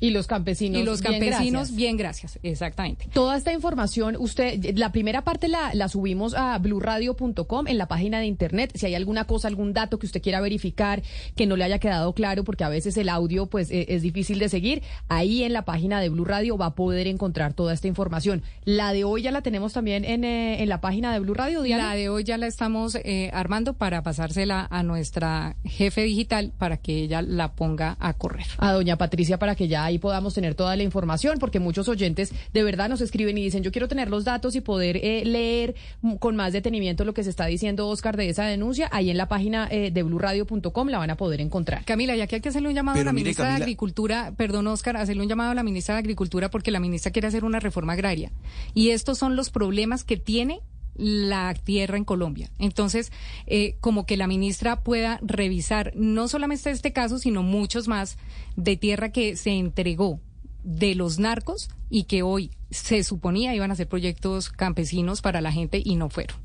Y 0.00 0.10
los 0.10 0.26
campesinos. 0.26 0.80
Y 0.80 0.84
los 0.84 1.02
campesinos, 1.02 1.74
bien 1.74 1.96
gracias. 1.96 2.38
exactamente. 2.42 3.08
Toda 3.12 3.36
esta 3.36 3.52
información, 3.52 4.16
usted, 4.18 4.76
la 4.76 4.92
primera 4.92 5.22
parte 5.22 5.48
la, 5.48 5.72
la 5.74 5.88
subimos 5.88 6.34
a 6.34 6.58
blurradio.com 6.58 7.66
en 7.66 7.78
la 7.78 7.86
página 7.86 8.18
de 8.18 8.26
internet. 8.26 8.72
Si 8.74 8.86
hay 8.86 8.94
alguna 8.94 9.24
cosa, 9.24 9.48
algún 9.48 9.72
dato 9.72 9.98
que 9.98 10.06
usted 10.06 10.22
quiera 10.22 10.40
verificar, 10.40 11.02
que 11.36 11.46
no 11.46 11.56
le 11.56 11.64
haya 11.64 11.78
quedado 11.78 12.12
claro, 12.12 12.44
porque 12.44 12.64
a 12.64 12.68
veces 12.68 12.96
el 12.96 13.08
audio 13.08 13.46
pues 13.46 13.70
e, 13.70 13.86
es, 13.88 14.02
difícil 14.02 14.38
de 14.38 14.48
seguir, 14.48 14.82
ahí 15.08 15.42
en 15.44 15.52
la 15.52 15.64
página 15.64 16.00
de 16.00 16.08
Blue 16.08 16.24
Radio 16.24 16.56
va 16.56 16.66
a 16.66 16.74
poder 16.74 17.06
encontrar 17.06 17.54
toda 17.54 17.72
esta 17.72 17.88
información. 17.88 18.42
La 18.64 18.92
de 18.92 19.04
hoy 19.04 19.22
ya 19.22 19.30
la 19.30 19.42
tenemos 19.42 19.72
también 19.72 20.04
en, 20.04 20.24
eh, 20.24 20.62
en 20.62 20.68
la 20.68 20.80
página 20.80 21.12
de 21.12 21.20
Blue 21.20 21.34
Radio, 21.34 21.62
Diana. 21.62 21.90
La 21.90 21.94
de 21.94 22.08
hoy 22.08 22.24
ya 22.24 22.38
la 22.38 22.46
estamos 22.46 22.94
eh, 22.96 23.30
armando 23.32 23.74
para 23.74 24.02
pasársela 24.02 24.66
a 24.70 24.82
nuestra 24.82 25.56
jefe 25.64 26.02
digital 26.02 26.52
para 26.58 26.76
que 26.76 26.98
ella 26.98 27.22
la 27.22 27.52
ponga 27.52 27.96
a 28.00 28.14
correr. 28.14 28.46
A 28.58 28.72
doña 28.72 28.96
Patricia 28.96 29.38
para 29.38 29.54
que 29.54 29.68
ya 29.68 29.83
ahí 29.84 29.98
podamos 29.98 30.34
tener 30.34 30.54
toda 30.54 30.76
la 30.76 30.82
información, 30.82 31.38
porque 31.38 31.60
muchos 31.60 31.88
oyentes 31.88 32.32
de 32.52 32.62
verdad 32.62 32.88
nos 32.88 33.00
escriben 33.00 33.38
y 33.38 33.42
dicen, 33.42 33.62
yo 33.62 33.72
quiero 33.72 33.88
tener 33.88 34.08
los 34.08 34.24
datos 34.24 34.56
y 34.56 34.60
poder 34.60 34.98
eh, 34.98 35.22
leer 35.24 35.74
con 36.18 36.36
más 36.36 36.52
detenimiento 36.52 37.04
lo 37.04 37.14
que 37.14 37.24
se 37.24 37.30
está 37.30 37.46
diciendo 37.46 37.88
Oscar 37.88 38.16
de 38.16 38.28
esa 38.28 38.44
denuncia. 38.44 38.88
Ahí 38.92 39.10
en 39.10 39.16
la 39.16 39.28
página 39.28 39.68
eh, 39.70 39.90
de 39.90 40.02
blurradio.com 40.02 40.88
la 40.88 40.98
van 40.98 41.10
a 41.10 41.16
poder 41.16 41.40
encontrar. 41.40 41.84
Camila, 41.84 42.16
ya 42.16 42.26
que 42.26 42.36
hay 42.36 42.40
que 42.40 42.48
hacerle 42.48 42.68
un 42.68 42.74
llamado 42.74 43.00
a 43.00 43.04
la 43.04 43.12
ministra 43.12 43.48
de 43.48 43.62
Agricultura, 43.62 44.32
perdón 44.36 44.66
Oscar, 44.66 44.96
hacerle 44.96 45.22
un 45.22 45.28
llamado 45.28 45.50
a 45.50 45.54
la 45.54 45.62
ministra 45.62 45.94
de 45.94 46.00
Agricultura 46.00 46.50
porque 46.50 46.70
la 46.70 46.80
ministra 46.80 47.12
quiere 47.12 47.28
hacer 47.28 47.44
una 47.44 47.60
reforma 47.60 47.94
agraria. 47.94 48.32
Y 48.74 48.90
estos 48.90 49.18
son 49.18 49.36
los 49.36 49.50
problemas 49.50 50.04
que 50.04 50.16
tiene 50.16 50.60
la 50.96 51.54
tierra 51.54 51.96
en 51.96 52.04
Colombia. 52.04 52.50
Entonces, 52.58 53.10
eh, 53.46 53.76
como 53.80 54.06
que 54.06 54.16
la 54.16 54.26
ministra 54.26 54.80
pueda 54.82 55.18
revisar 55.22 55.92
no 55.96 56.28
solamente 56.28 56.70
este 56.70 56.92
caso, 56.92 57.18
sino 57.18 57.42
muchos 57.42 57.88
más 57.88 58.16
de 58.56 58.76
tierra 58.76 59.10
que 59.12 59.36
se 59.36 59.50
entregó 59.50 60.20
de 60.62 60.94
los 60.94 61.18
narcos 61.18 61.68
y 61.90 62.04
que 62.04 62.22
hoy 62.22 62.50
se 62.70 63.04
suponía 63.04 63.54
iban 63.54 63.70
a 63.70 63.76
ser 63.76 63.88
proyectos 63.88 64.48
campesinos 64.48 65.20
para 65.20 65.40
la 65.40 65.52
gente 65.52 65.82
y 65.84 65.96
no 65.96 66.08
fueron. 66.08 66.36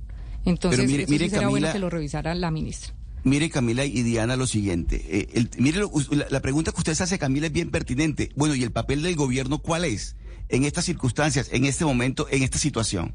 Entonces, 0.45 0.88
mire, 0.88 1.03
eso 1.25 1.49
bueno 1.49 1.71
que 1.71 1.79
lo 1.79 1.89
revisara 1.89 2.33
la 2.35 2.51
ministra. 2.51 2.93
Mire, 3.23 3.49
Camila 3.49 3.83
y 3.85 4.01
Diana, 4.03 4.35
lo 4.38 4.47
siguiente. 4.47 5.03
Eh, 5.09 5.27
el- 5.33 5.49
mire, 5.57 5.79
lo- 5.79 5.91
la, 6.12 6.25
la 6.29 6.39
pregunta 6.41 6.71
que 6.71 6.77
usted 6.77 6.99
hace, 6.99 7.19
Camila, 7.19 7.47
es 7.47 7.53
bien 7.53 7.69
pertinente. 7.69 8.29
Bueno, 8.35 8.55
¿y 8.55 8.63
el 8.63 8.71
papel 8.71 9.01
del 9.03 9.15
gobierno 9.17 9.59
cuál 9.59 9.83
es 9.85 10.15
en 10.47 10.63
estas 10.63 10.85
circunstancias, 10.85 11.49
en 11.51 11.65
este 11.65 11.83
momento, 11.83 12.27
en 12.31 12.43
esta 12.43 12.57
situación? 12.57 13.13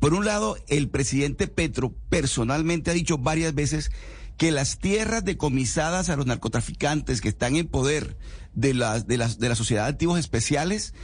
Por 0.00 0.14
un 0.14 0.24
lado, 0.24 0.56
el 0.68 0.88
presidente 0.88 1.46
Petro 1.48 1.94
personalmente 2.08 2.90
ha 2.90 2.94
dicho 2.94 3.18
varias 3.18 3.54
veces 3.54 3.90
que 4.36 4.50
las 4.50 4.78
tierras 4.78 5.24
decomisadas 5.24 6.08
a 6.08 6.16
los 6.16 6.26
narcotraficantes 6.26 7.20
que 7.20 7.28
están 7.28 7.54
en 7.56 7.68
poder 7.68 8.16
de 8.54 8.74
la, 8.74 8.98
de 9.00 9.16
las 9.16 9.38
de 9.38 9.48
la 9.48 9.54
sociedad 9.54 9.84
de 9.84 9.90
activos 9.90 10.18
especiales 10.18 10.94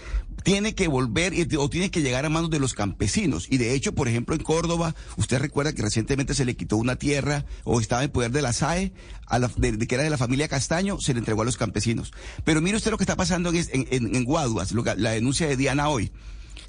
tiene 0.45 0.75
que 0.75 0.89
volver 0.89 1.35
o 1.59 1.69
tiene 1.71 1.91
que 1.91 2.01
llegar 2.03 2.25
a 2.25 2.29
manos 2.31 2.51
de 2.51 2.59
los 2.59 2.75
campesinos. 2.75 3.47
Y 3.51 3.59
de 3.59 3.75
hecho, 3.75 3.95
por 3.95 4.09
ejemplo, 4.09 4.35
en 4.35 4.43
Córdoba, 4.43 4.95
usted 5.17 5.39
recuerda 5.39 5.73
que 5.73 5.83
recientemente 5.83 6.35
se 6.35 6.45
le 6.45 6.57
quitó 6.57 6.77
una 6.77 6.97
tierra 6.97 7.45
o 7.65 7.81
estaba 7.81 8.03
en 8.05 8.11
poder 8.11 8.31
de 8.33 8.43
la 8.43 8.53
SAE, 8.53 8.93
a 9.27 9.39
la- 9.39 9.51
de, 9.57 9.79
que 9.87 9.95
era 9.95 10.05
de 10.05 10.11
la 10.11 10.19
familia 10.19 10.49
Castaño, 10.49 11.01
se 11.01 11.13
le 11.13 11.19
entregó 11.21 11.43
a 11.43 11.45
los 11.45 11.57
campesinos. 11.57 12.13
Pero 12.45 12.61
mire 12.61 12.77
usted 12.77 12.91
lo 12.91 12.99
que 12.99 13.05
está 13.05 13.17
pasando 13.17 13.51
en- 13.53 14.15
en 14.17 14.25
Guaduas, 14.25 14.73
lo 14.73 14.83
que- 14.85 14.97
la 14.97 15.11
denuncia 15.11 15.47
de 15.47 15.57
Diana 15.57 15.89
hoy 15.91 16.11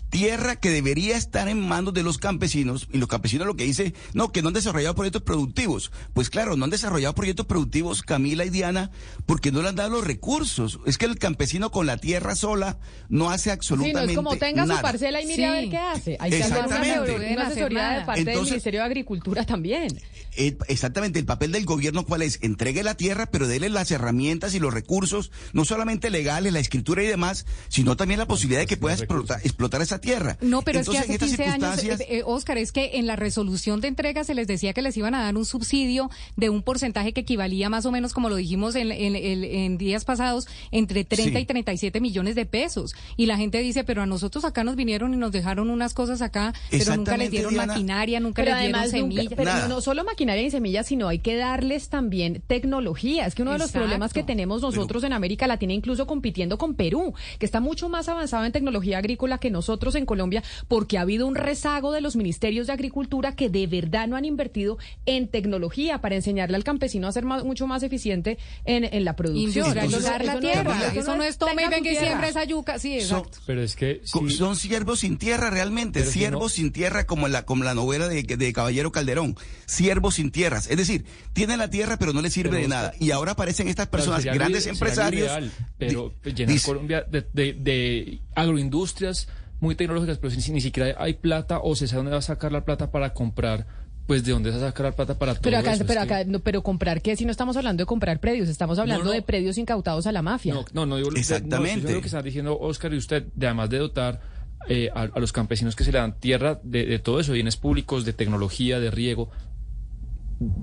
tierra 0.09 0.55
que 0.55 0.69
debería 0.69 1.17
estar 1.17 1.47
en 1.47 1.59
manos 1.59 1.93
de 1.93 2.03
los 2.03 2.17
campesinos 2.17 2.87
y 2.91 2.97
los 2.97 3.07
campesinos 3.07 3.47
lo 3.47 3.55
que 3.55 3.63
dice, 3.65 3.93
no, 4.13 4.31
que 4.31 4.41
no 4.41 4.47
han 4.49 4.53
desarrollado 4.53 4.95
proyectos 4.95 5.21
productivos. 5.21 5.91
Pues 6.13 6.29
claro, 6.29 6.55
no 6.57 6.65
han 6.65 6.71
desarrollado 6.71 7.13
proyectos 7.15 7.45
productivos 7.45 8.01
Camila 8.01 8.45
y 8.45 8.49
Diana 8.49 8.91
porque 9.25 9.51
no 9.51 9.61
le 9.61 9.69
han 9.69 9.75
dado 9.75 9.89
los 9.91 10.05
recursos. 10.05 10.79
Es 10.85 10.97
que 10.97 11.05
el 11.05 11.17
campesino 11.19 11.71
con 11.71 11.85
la 11.85 11.97
tierra 11.97 12.35
sola 12.35 12.77
no 13.09 13.29
hace 13.29 13.39
Sí, 13.39 13.47
no 13.49 13.53
absolutamente 13.53 14.11
es 14.13 14.15
como 14.17 14.35
tenga 14.37 14.65
nada. 14.65 14.79
su 14.79 14.83
parcela 14.83 15.21
y 15.21 15.25
mire 15.25 15.45
a 15.45 15.51
ver 15.51 15.69
qué 15.69 15.77
hace. 15.77 16.17
Hay 16.19 16.31
que 16.31 16.43
hacer 16.43 16.65
una, 16.65 16.77
asesoría- 16.81 17.31
una 17.33 17.47
asesoría 17.47 17.89
de 17.99 18.05
parte 18.05 18.23
del 18.25 18.41
Ministerio 18.41 18.79
de 18.81 18.85
Agricultura 18.85 19.45
también. 19.45 19.99
Eh, 20.35 20.57
exactamente, 20.67 21.19
el 21.19 21.25
papel 21.25 21.51
del 21.51 21.65
gobierno 21.65 22.05
cuál 22.05 22.21
es? 22.21 22.39
Entregue 22.41 22.83
la 22.83 22.95
tierra, 22.95 23.25
pero 23.27 23.47
déle 23.47 23.69
las 23.69 23.91
herramientas 23.91 24.53
y 24.53 24.59
los 24.59 24.73
recursos, 24.73 25.31
no 25.53 25.65
solamente 25.65 26.09
legales, 26.09 26.53
la 26.53 26.59
escritura 26.59 27.03
y 27.03 27.07
demás, 27.07 27.45
sino 27.67 27.95
también 27.97 28.19
la 28.19 28.27
posibilidad 28.27 28.61
de 28.61 28.67
que 28.67 28.77
pueda 28.77 28.95
explotar, 28.95 29.39
explotar 29.43 29.81
esa 29.81 29.98
tierra. 29.99 30.37
No, 30.41 30.61
pero 30.61 30.79
Entonces, 30.79 31.01
es 31.03 31.07
que 31.07 31.13
hace 31.15 31.25
estas 31.25 31.29
15 31.37 31.43
años, 31.43 31.75
circunstancias- 31.79 32.01
eh, 32.01 32.17
eh, 32.19 32.23
Oscar, 32.25 32.57
es 32.57 32.71
que 32.71 32.91
en 32.99 33.07
la 33.07 33.15
resolución 33.15 33.81
de 33.81 33.87
entrega 33.89 34.23
se 34.23 34.33
les 34.35 34.47
decía 34.47 34.73
que 34.73 34.81
les 34.81 34.95
iban 34.97 35.15
a 35.15 35.23
dar 35.23 35.37
un 35.37 35.45
subsidio 35.45 36.09
de 36.35 36.49
un 36.49 36.61
porcentaje 36.63 37.13
que 37.13 37.21
equivalía 37.21 37.69
más 37.69 37.85
o 37.85 37.91
menos, 37.91 38.13
como 38.13 38.29
lo 38.29 38.35
dijimos 38.35 38.75
en, 38.75 38.91
en- 38.91 39.15
en- 39.15 39.43
en 39.43 39.77
días 39.77 40.05
pasados, 40.05 40.47
entre 40.71 41.03
30 41.05 41.39
Sí. 41.39 41.43
y 41.43 41.45
37 41.45 42.01
millones 42.01 42.35
de 42.35 42.45
pesos. 42.45 42.95
Y 43.17 43.25
la 43.25 43.37
gente 43.37 43.59
dice, 43.59 43.83
pero 43.83 44.01
a 44.01 44.05
nosotros 44.05 44.45
acá 44.45 44.63
nos 44.63 44.75
vinieron 44.75 45.13
y 45.13 45.17
nos 45.17 45.31
dejaron 45.31 45.69
unas 45.69 45.93
cosas 45.93 46.21
acá, 46.21 46.53
pero 46.71 46.95
nunca 46.95 47.17
les 47.17 47.31
dieron 47.31 47.53
Diana. 47.53 47.67
maquinaria, 47.73 48.19
nunca 48.19 48.41
Pero 48.43 48.55
les 48.55 48.63
dieron 48.63 48.75
además, 48.81 48.93
nunca- 48.93 49.13
semillas. 49.15 49.33
pero 49.35 49.51
Nada. 49.51 49.67
no 49.67 49.81
solo 49.81 50.03
maquinaria 50.03 50.43
y 50.43 50.51
semillas, 50.51 50.87
sino 50.87 51.07
hay 51.07 51.19
que 51.19 51.35
darles 51.35 51.89
también 51.89 52.41
tecnología. 52.47 53.25
Es 53.25 53.35
que 53.35 53.41
uno 53.41 53.51
de 53.53 53.57
los 53.59 53.71
problemas 53.71 54.13
que 54.13 54.23
tenemos 54.23 54.61
nosotros 54.61 55.03
en 55.03 55.13
América 55.13 55.47
Latina, 55.47 55.73
incluso 55.73 56.07
compitiendo 56.07 56.57
con 56.57 56.75
Perú, 56.75 57.13
que 57.39 57.45
está 57.45 57.59
mucho 57.59 57.89
más 57.89 58.07
avanzado 58.09 58.45
en 58.45 58.51
tecnología 58.51 58.97
agrícola 58.99 59.37
que 59.37 59.49
nosotros 59.49 59.88
en 59.95 60.05
Colombia, 60.05 60.43
porque 60.67 60.97
ha 60.97 61.01
habido 61.01 61.27
un 61.27 61.35
rezago 61.35 61.91
de 61.91 62.01
los 62.01 62.15
ministerios 62.15 62.67
de 62.67 62.73
Agricultura 62.73 63.35
que 63.35 63.49
de 63.49 63.67
verdad 63.67 64.07
no 64.07 64.15
han 64.15 64.25
invertido 64.25 64.77
en 65.05 65.27
tecnología 65.27 66.01
para 66.01 66.15
enseñarle 66.15 66.55
al 66.55 66.63
campesino 66.63 67.07
a 67.07 67.11
ser 67.11 67.25
más- 67.25 67.43
mucho 67.43 67.67
más 67.67 67.83
eficiente 67.83 68.37
en, 68.65 68.83
en 68.83 69.05
la 69.05 69.15
producción. 69.15 69.67
Industrializar 69.67 70.21
Entonces, 70.21 70.55
la 70.65 70.87
eso 70.99 71.15
no- 71.15 71.23
eso 71.23 71.29
es 71.29 71.37
tome 71.37 71.63
y 71.63 71.67
ven 71.69 71.83
que 71.83 71.95
siembra 71.95 72.27
esa 72.29 72.43
yuca. 72.43 72.79
Sí, 72.79 72.99
Son- 73.01 73.19
exacto. 73.19 73.39
Pero 73.45 73.61
es 73.63 73.75
que 73.75 74.01
sí, 74.03 74.29
Son 74.29 74.55
siervos 74.55 74.99
sin 74.99 75.17
tierra 75.17 75.49
realmente, 75.49 75.99
Pero 76.01 76.11
si 76.11 76.19
siervos 76.19 76.41
no- 76.43 76.49
sin 76.49 76.71
tierra 76.71 77.05
como 77.05 77.27
la, 77.27 77.45
como 77.45 77.63
la 77.63 77.73
novela 77.73 78.07
de, 78.07 78.23
de 78.23 78.53
Caballero 78.53 78.91
Calderón, 78.91 79.35
siervos 79.65 80.15
sin 80.15 80.31
tierras. 80.31 80.67
Es 80.69 80.77
decir, 80.77 81.05
tienen 81.33 81.57
la 81.59 81.69
tierra 81.69 81.97
pero 81.97 82.13
no 82.13 82.21
les 82.21 82.33
sirve 82.33 82.51
Pero 82.51 82.61
de 82.63 82.67
nada. 82.67 82.93
Y 82.99 83.11
ahora 83.11 83.31
aparecen 83.33 83.67
estas 83.67 83.87
personas, 83.87 84.23
grandes 84.25 84.67
empresarios. 84.67 85.27
ideal, 85.27 85.51
pero 85.77 86.13
llenar 86.23 86.53
dice- 86.53 86.65
Colombia 86.67 87.05
de, 87.09 87.25
de- 87.33 87.53
de 87.53 88.19
agroindustrias 88.35 89.27
muy 89.59 89.75
tecnológicas, 89.75 90.17
pero 90.17 90.31
si, 90.31 90.51
ni 90.51 90.61
siquiera 90.61 90.95
hay 90.97 91.13
plata 91.15 91.59
o 91.61 91.75
se 91.75 91.87
sabe 91.87 91.97
dónde 91.99 92.11
va 92.11 92.17
a 92.17 92.21
sacar 92.21 92.51
la 92.51 92.63
plata 92.65 92.91
para 92.91 93.13
comprar, 93.13 93.65
pues 94.07 94.23
de 94.23 94.31
dónde 94.31 94.51
se 94.51 94.57
va 94.57 94.65
a 94.65 94.69
sacar 94.69 94.85
la 94.87 94.91
plata 94.93 95.19
para 95.19 95.33
todo 95.33 95.41
Pero 95.43 95.57
acá, 95.57 95.73
eso. 95.73 95.85
Pero 95.85 96.07
que- 96.07 96.25
no, 96.25 96.39
pero 96.39 96.63
comprar 96.63 97.01
qué 97.01 97.15
si 97.15 97.25
no 97.25 97.31
estamos 97.31 97.57
hablando 97.57 97.81
de 97.81 97.85
comprar 97.85 98.19
predios, 98.19 98.49
estamos 98.49 98.79
hablando 98.79 99.05
no. 99.05 99.11
de 99.11 99.21
predios 99.21 99.57
incautados 99.57 100.07
a 100.07 100.11
la 100.11 100.21
mafia. 100.21 100.53
No, 100.53 100.65
no, 100.73 100.85
no 100.85 100.95
digo, 100.97 101.11
de- 101.11 101.19
Exactamente. 101.19 101.75
diciendo 101.75 101.93
lo 101.95 102.01
que 102.01 102.07
están 102.07 102.23
diciendo 102.23 102.57
Oscar 102.59 102.93
y 102.93 102.97
usted, 102.97 103.25
de 103.35 103.45
además 103.47 103.69
de 103.69 103.77
dotar 103.79 104.21
eh, 104.67 104.89
a, 104.93 105.01
a 105.03 105.19
los 105.19 105.31
campesinos 105.31 105.75
que 105.75 105.83
se 105.83 105.91
le 105.91 105.99
dan 105.99 106.19
tierra 106.19 106.59
de, 106.63 106.85
de 106.85 106.99
todo 106.99 107.19
eso, 107.19 107.33
bienes 107.33 107.55
públicos, 107.57 108.03
de 108.05 108.13
tecnología, 108.13 108.79
de 108.79 108.91
riego. 108.91 109.29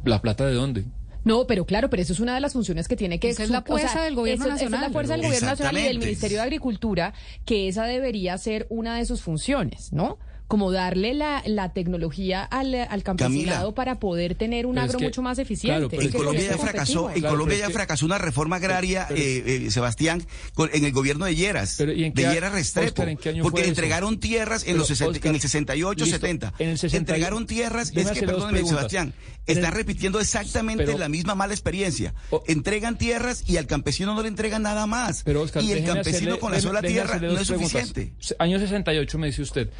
¿La 0.05 0.23
plata 0.23 0.47
de 0.47 0.55
dónde? 0.55 0.85
No, 1.27 1.47
pero 1.47 1.67
claro, 1.67 1.91
pero 1.91 2.03
eso 2.03 2.13
es 2.13 2.21
una 2.21 2.35
de 2.37 2.41
las 2.41 2.53
funciones 2.53 2.87
que 2.89 2.95
tiene 2.97 3.19
que 3.19 3.29
Esa 3.29 3.43
es 3.43 3.51
la 3.51 3.59
su- 3.67 3.75
o 3.75 3.79
sea, 3.79 3.89
fuerza 3.89 4.05
del 4.05 4.15
gobierno 4.15 4.45
eso- 4.47 4.55
esa 4.55 4.65
es 4.65 4.71
la 4.71 4.77
nacional. 4.77 4.93
fuerza 4.93 5.13
del 5.15 5.23
gobierno 5.27 5.49
nacional 5.49 5.77
y 5.77 5.83
del. 5.83 5.99
Ministerio 5.99 6.37
de 6.39 6.43
Agricultura, 6.45 7.13
que 7.45 7.67
esa 7.69 7.85
debería 7.85 8.39
ser 8.39 8.67
una 8.71 8.97
de 8.97 9.05
sus 9.07 9.23
funciones, 9.23 9.93
¿no? 9.93 10.19
Como 10.49 10.71
darle 10.71 11.13
la, 11.13 11.43
la 11.47 11.73
tecnología 11.73 12.45
al, 12.45 12.73
al 12.75 13.03
campesinado 13.03 13.57
Camila. 13.59 13.75
para 13.75 13.99
poder 13.99 14.37
tener 14.37 14.67
un 14.67 14.79
es 14.79 14.85
agro 14.85 14.99
que- 14.99 15.05
mucho 15.07 15.21
más 15.21 15.39
eficiente. 15.41 15.77
claro, 15.77 15.89
pero 15.91 16.03
y 16.03 16.07
En 16.07 16.13
que 16.13 16.19
Colombia 16.19 16.51
ya 16.51 16.59
fracasó, 16.59 17.11
en. 17.11 17.21
Claro, 17.21 17.35
Colombia 17.35 17.57
pero 17.59 17.69
ya 17.69 17.75
fracasó 17.75 18.07
una 18.07 18.19
reforma 18.19 18.57
agraria, 18.57 19.07
pero- 19.09 19.21
eh, 19.21 19.67
eh, 19.67 19.71
Sebastián, 19.73 20.23
con- 20.55 20.71
en 20.73 20.85
el 20.85 20.93
gobierno 20.93 21.25
de 21.25 21.35
Lleras, 21.35 21.75
Pero, 21.79 21.93
¿y 21.93 22.05
en 22.05 22.13
qué 22.13 22.27
de 22.29 22.33
Lleras 22.35 22.53
Restrepo, 22.53 22.89
Oscar, 22.91 23.09
¿en 23.09 23.17
qué 23.17 23.29
año 23.31 23.43
porque 23.43 23.57
fue 23.57 23.61
le 23.63 23.73
eso? 23.73 23.81
entregaron 23.81 24.21
tierras 24.21 24.63
en, 24.63 24.67
Pero, 24.69 24.79
los 24.79 24.87
60 24.89 25.11
Oscar, 25.17 25.29
en 25.31 25.35
el 25.35 25.41
68, 25.41 26.05
listo, 26.05 26.17
70. 26.21 26.53
en 26.61 26.69
el 26.69 26.79
60 26.79 26.97
entregaron 26.97 27.47
tierras, 27.49 27.89
es 27.93 28.11
que, 28.13 28.21
perdóneme, 28.21 28.53
preguntas. 28.53 28.69
Sebastián, 28.79 29.15
están 29.47 29.65
el- 29.73 29.73
repitiendo 29.73 30.21
exactamente 30.21 30.85
Pero- 30.85 30.99
la 30.99 31.09
misma 31.09 31.35
mala 31.35 31.55
experiencia. 31.55 32.15
Entregan 32.47 32.99
tierras 32.99 33.43
y 33.49 33.57
al 33.57 33.67
campesino 33.67 34.15
no 34.15 34.23
le 34.23 34.29
entregan 34.29 34.63
nada 34.63 34.87
más. 34.87 35.23
Pero 35.25 35.43
Oscar, 35.43 35.65
y 35.65 35.73
el 35.73 35.85
campesino 35.85 36.35
hacerle- 36.35 36.39
con 36.39 36.53
la 36.53 36.61
sola 36.61 36.83
tierra 36.83 37.19
no 37.19 37.37
es 37.37 37.49
suficiente. 37.49 38.13
Año 38.39 38.61
68 38.61 39.19
me 39.19 39.27
dice 39.27 39.43
usted. 39.43 39.71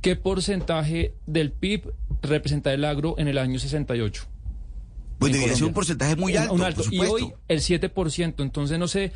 ¿Qué 0.00 0.15
porcentaje 0.18 1.14
del 1.26 1.52
PIB 1.52 1.92
representa 2.22 2.72
el 2.72 2.84
agro 2.84 3.14
en 3.18 3.28
el 3.28 3.38
año 3.38 3.58
68? 3.58 4.24
Pues 5.18 5.32
debería 5.32 5.56
ser 5.56 5.64
un 5.64 5.72
porcentaje 5.72 6.16
muy 6.16 6.36
alto, 6.36 6.54
un 6.54 6.62
alto. 6.62 6.82
por 6.82 6.92
Y 6.92 6.98
hoy 7.00 7.32
el 7.48 7.60
7%. 7.60 8.42
Entonces, 8.42 8.78
no 8.78 8.88
sé, 8.88 9.12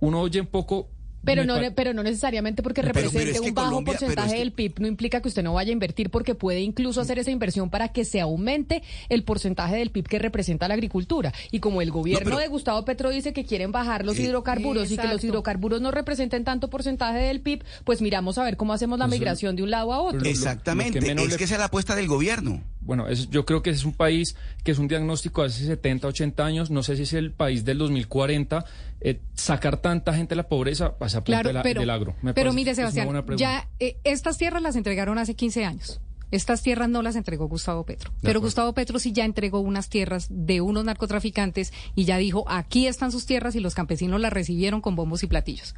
uno 0.00 0.20
oye 0.20 0.40
un 0.40 0.46
poco... 0.46 0.88
Pero 1.24 1.44
no, 1.44 1.54
pero 1.74 1.92
no 1.94 2.02
necesariamente 2.02 2.62
porque 2.62 2.80
Pero- 2.82 2.94
pero 2.94 3.06
represente 3.06 3.32
es 3.36 3.40
que 3.40 3.48
un 3.50 3.54
bajo 3.54 3.68
Colombia- 3.70 3.92
porcentaje 3.92 4.28
es 4.28 4.32
que- 4.34 4.38
del 4.40 4.52
PIB 4.52 4.74
no 4.80 4.86
implica 4.88 5.20
que 5.22 5.28
usted 5.28 5.42
no 5.42 5.54
vaya 5.54 5.70
a 5.70 5.72
invertir 5.72 6.10
porque 6.10 6.34
puede 6.34 6.60
incluso 6.60 7.00
hacer 7.00 7.18
esa 7.18 7.30
inversión 7.30 7.70
para 7.70 7.88
que 7.88 8.04
se 8.04 8.20
aumente 8.20 8.82
el 9.08 9.22
porcentaje 9.22 9.76
del 9.76 9.90
PIB 9.90 10.08
que 10.08 10.18
representa 10.18 10.66
la 10.68 10.74
agricultura. 10.74 11.32
Y 11.50 11.60
como 11.60 11.80
el 11.82 11.90
gobierno 11.90 12.24
pero- 12.24 12.38
de 12.38 12.48
Gustavo 12.48 12.84
Petro 12.84 13.10
dice 13.10 13.32
que 13.32 13.44
quieren 13.44 13.70
bajar 13.72 14.04
los 14.04 14.18
Eh, 14.18 14.22
hidrocarburos 14.22 14.90
y 14.90 14.96
que 14.96 15.06
los 15.06 15.22
hidrocarburos 15.22 15.80
no 15.80 15.90
representen 15.92 16.44
tanto 16.44 16.68
porcentaje 16.70 17.18
del 17.18 17.40
PIB, 17.40 17.62
pues 17.84 18.00
miramos 18.02 18.38
a 18.38 18.44
ver 18.44 18.56
cómo 18.56 18.72
hacemos 18.72 18.98
la 18.98 19.04
Eso- 19.06 19.12
migración 19.12 19.54
de 19.56 19.62
un 19.62 19.70
lado 19.70 19.92
a 19.92 20.00
otro. 20.00 20.20
Lo- 20.20 20.28
Exactamente, 20.28 21.00
lo 21.00 21.06
que 21.06 21.12
es 21.12 21.28
le- 21.30 21.36
que 21.36 21.44
esa 21.44 21.54
es 21.54 21.60
la 21.60 21.66
apuesta 21.66 21.94
del 21.94 22.08
gobierno. 22.08 22.62
Bueno, 22.80 23.06
eso- 23.06 23.28
yo 23.30 23.46
creo 23.46 23.62
que 23.62 23.70
es 23.70 23.84
un 23.84 23.92
país 23.92 24.34
que 24.64 24.72
es 24.72 24.78
un 24.78 24.88
diagnóstico 24.88 25.42
de 25.42 25.48
hace 25.48 25.64
70, 25.66 26.08
80 26.08 26.44
años. 26.44 26.70
No 26.70 26.82
sé 26.82 26.96
si 26.96 27.02
es 27.02 27.12
el 27.12 27.30
país 27.30 27.64
del 27.64 27.78
2040. 27.78 28.64
Eh, 29.04 29.20
sacar 29.34 29.78
tanta 29.78 30.14
gente 30.14 30.30
de 30.30 30.36
la 30.36 30.48
pobreza 30.48 30.96
pasa 30.96 31.24
Claro, 31.24 31.48
de 31.48 31.52
la- 31.54 31.62
pero, 31.62 31.80
del 31.80 31.90
agro. 31.90 32.14
Me 32.22 32.34
pero 32.34 32.50
parece 32.50 32.56
mire, 32.56 32.74
Sebastián, 32.74 33.08
ya 33.36 33.68
eh, 33.80 33.96
estas 34.04 34.38
tierras 34.38 34.62
las 34.62 34.76
entregaron 34.76 35.18
hace 35.18 35.34
15 35.34 35.64
años. 35.64 36.00
Estas 36.30 36.62
tierras 36.62 36.88
no 36.88 37.02
las 37.02 37.14
entregó 37.16 37.46
Gustavo 37.46 37.84
Petro. 37.84 38.10
Pero 38.22 38.40
Gustavo 38.40 38.72
Petro 38.72 38.98
sí 38.98 39.12
ya 39.12 39.26
entregó 39.26 39.60
unas 39.60 39.90
tierras 39.90 40.28
de 40.30 40.62
unos 40.62 40.82
narcotraficantes 40.84 41.74
y 41.94 42.04
ya 42.06 42.16
dijo, 42.16 42.44
aquí 42.48 42.86
están 42.86 43.12
sus 43.12 43.26
tierras 43.26 43.54
y 43.54 43.60
los 43.60 43.74
campesinos 43.74 44.18
las 44.18 44.32
recibieron 44.32 44.80
con 44.80 44.96
bombos 44.96 45.22
y 45.24 45.26
platillos. 45.26 45.74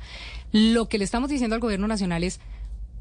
Lo 0.52 0.88
que 0.88 0.98
le 0.98 1.04
estamos 1.04 1.28
diciendo 1.28 1.54
al 1.56 1.60
gobierno 1.60 1.88
nacional 1.88 2.22
es, 2.22 2.38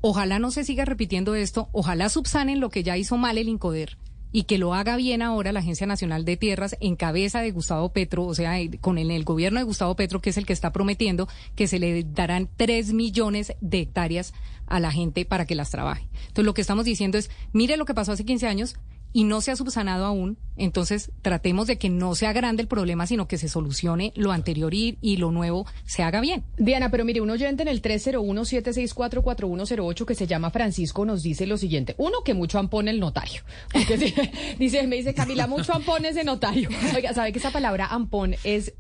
ojalá 0.02 0.40
no 0.40 0.50
se 0.50 0.64
siga 0.64 0.86
repitiendo 0.86 1.36
esto, 1.36 1.70
ojalá 1.74 2.10
subsanen 2.10 2.60
lo 2.60 2.70
que 2.72 2.82
ya 2.82 2.98
hizo 2.98 3.18
mal 3.18 3.38
el 3.38 3.48
INCODER 3.50 3.98
y 4.34 4.44
que 4.44 4.58
lo 4.58 4.74
haga 4.74 4.98
bien 4.98 5.22
ahora 5.22 5.54
la 5.54 5.60
Agencia 5.60 5.88
Nacional 5.88 6.26
de 6.26 6.36
Tierras 6.36 6.76
en 6.82 6.96
cabeza 6.96 7.40
de 7.40 7.52
Gustavo 7.52 7.94
Petro, 7.94 8.26
o 8.26 8.34
sea, 8.34 8.60
eh, 8.60 8.72
con 8.82 8.98
el, 8.98 9.24
gobierno 9.24 9.60
de 9.60 9.64
Gustavo 9.64 9.96
Petro, 9.96 10.20
que 10.22 10.32
es 10.32 10.38
el 10.38 10.46
que 10.46 10.54
está 10.54 10.74
prometiendo 10.74 11.30
que 11.56 11.68
se 11.68 11.80
le 11.80 12.04
darán 12.04 12.50
tres 12.58 12.94
millones 12.94 13.54
de 13.62 13.82
hectáreas 13.82 14.34
a 14.66 14.80
la 14.80 14.92
gente 14.92 15.24
para 15.24 15.46
que 15.46 15.54
las 15.56 15.70
trabaje. 15.70 16.08
Entonces, 16.14 16.46
lo 16.46 16.56
que 16.56 16.62
estamos 16.62 16.84
diciendo 16.84 17.20
es, 17.20 17.30
mire 17.54 17.78
lo 17.78 17.86
que 17.86 17.94
pasó 17.94 18.12
hace 18.12 18.26
15 18.26 18.48
años 18.48 18.76
y 19.14 19.24
no 19.24 19.40
se 19.42 19.52
ha 19.52 19.56
subsanado 19.56 20.06
aún, 20.06 20.38
entonces 20.58 21.12
tratemos 21.22 21.68
de 21.68 21.78
que 21.78 21.90
no 21.90 22.16
sea 22.16 22.34
grande 22.34 22.64
el 22.64 22.68
problema, 22.68 23.08
sino 23.08 23.28
que 23.28 23.38
se 23.38 23.48
solucione 23.48 24.12
lo 24.16 24.32
anterior 24.32 24.74
y, 24.74 24.98
y 25.02 25.18
lo 25.18 25.32
nuevo 25.32 25.68
se 25.86 26.02
haga 26.02 26.20
bien. 26.20 26.44
Diana, 26.58 26.90
pero 26.92 27.06
mire, 27.06 27.22
un 27.22 27.30
oyente 27.30 27.62
en 27.62 27.68
el 27.70 27.82
301-764-4108 27.82 30.06
que 30.06 30.16
se 30.16 30.28
llama 30.28 30.50
Francisco 30.50 31.06
nos 31.06 31.24
dice 31.24 31.46
lo 31.46 31.58
siguiente. 31.58 31.96
Uno, 31.98 32.24
que 32.26 32.34
mucho 32.34 32.60
ampone 32.60 32.92
el 32.92 33.00
notario. 33.00 33.44
Dice, 34.58 34.88
me 34.88 34.96
dice 34.96 35.14
Camila, 35.14 35.46
mucho 35.48 35.74
ampone 35.74 36.10
ese 36.10 36.24
notario. 36.24 36.70
Oiga, 36.96 37.14
¿sabe 37.14 37.32
que 37.32 37.40
esa 37.40 37.52
palabra 37.52 37.88
ampón 37.88 38.36
es, 38.44 38.74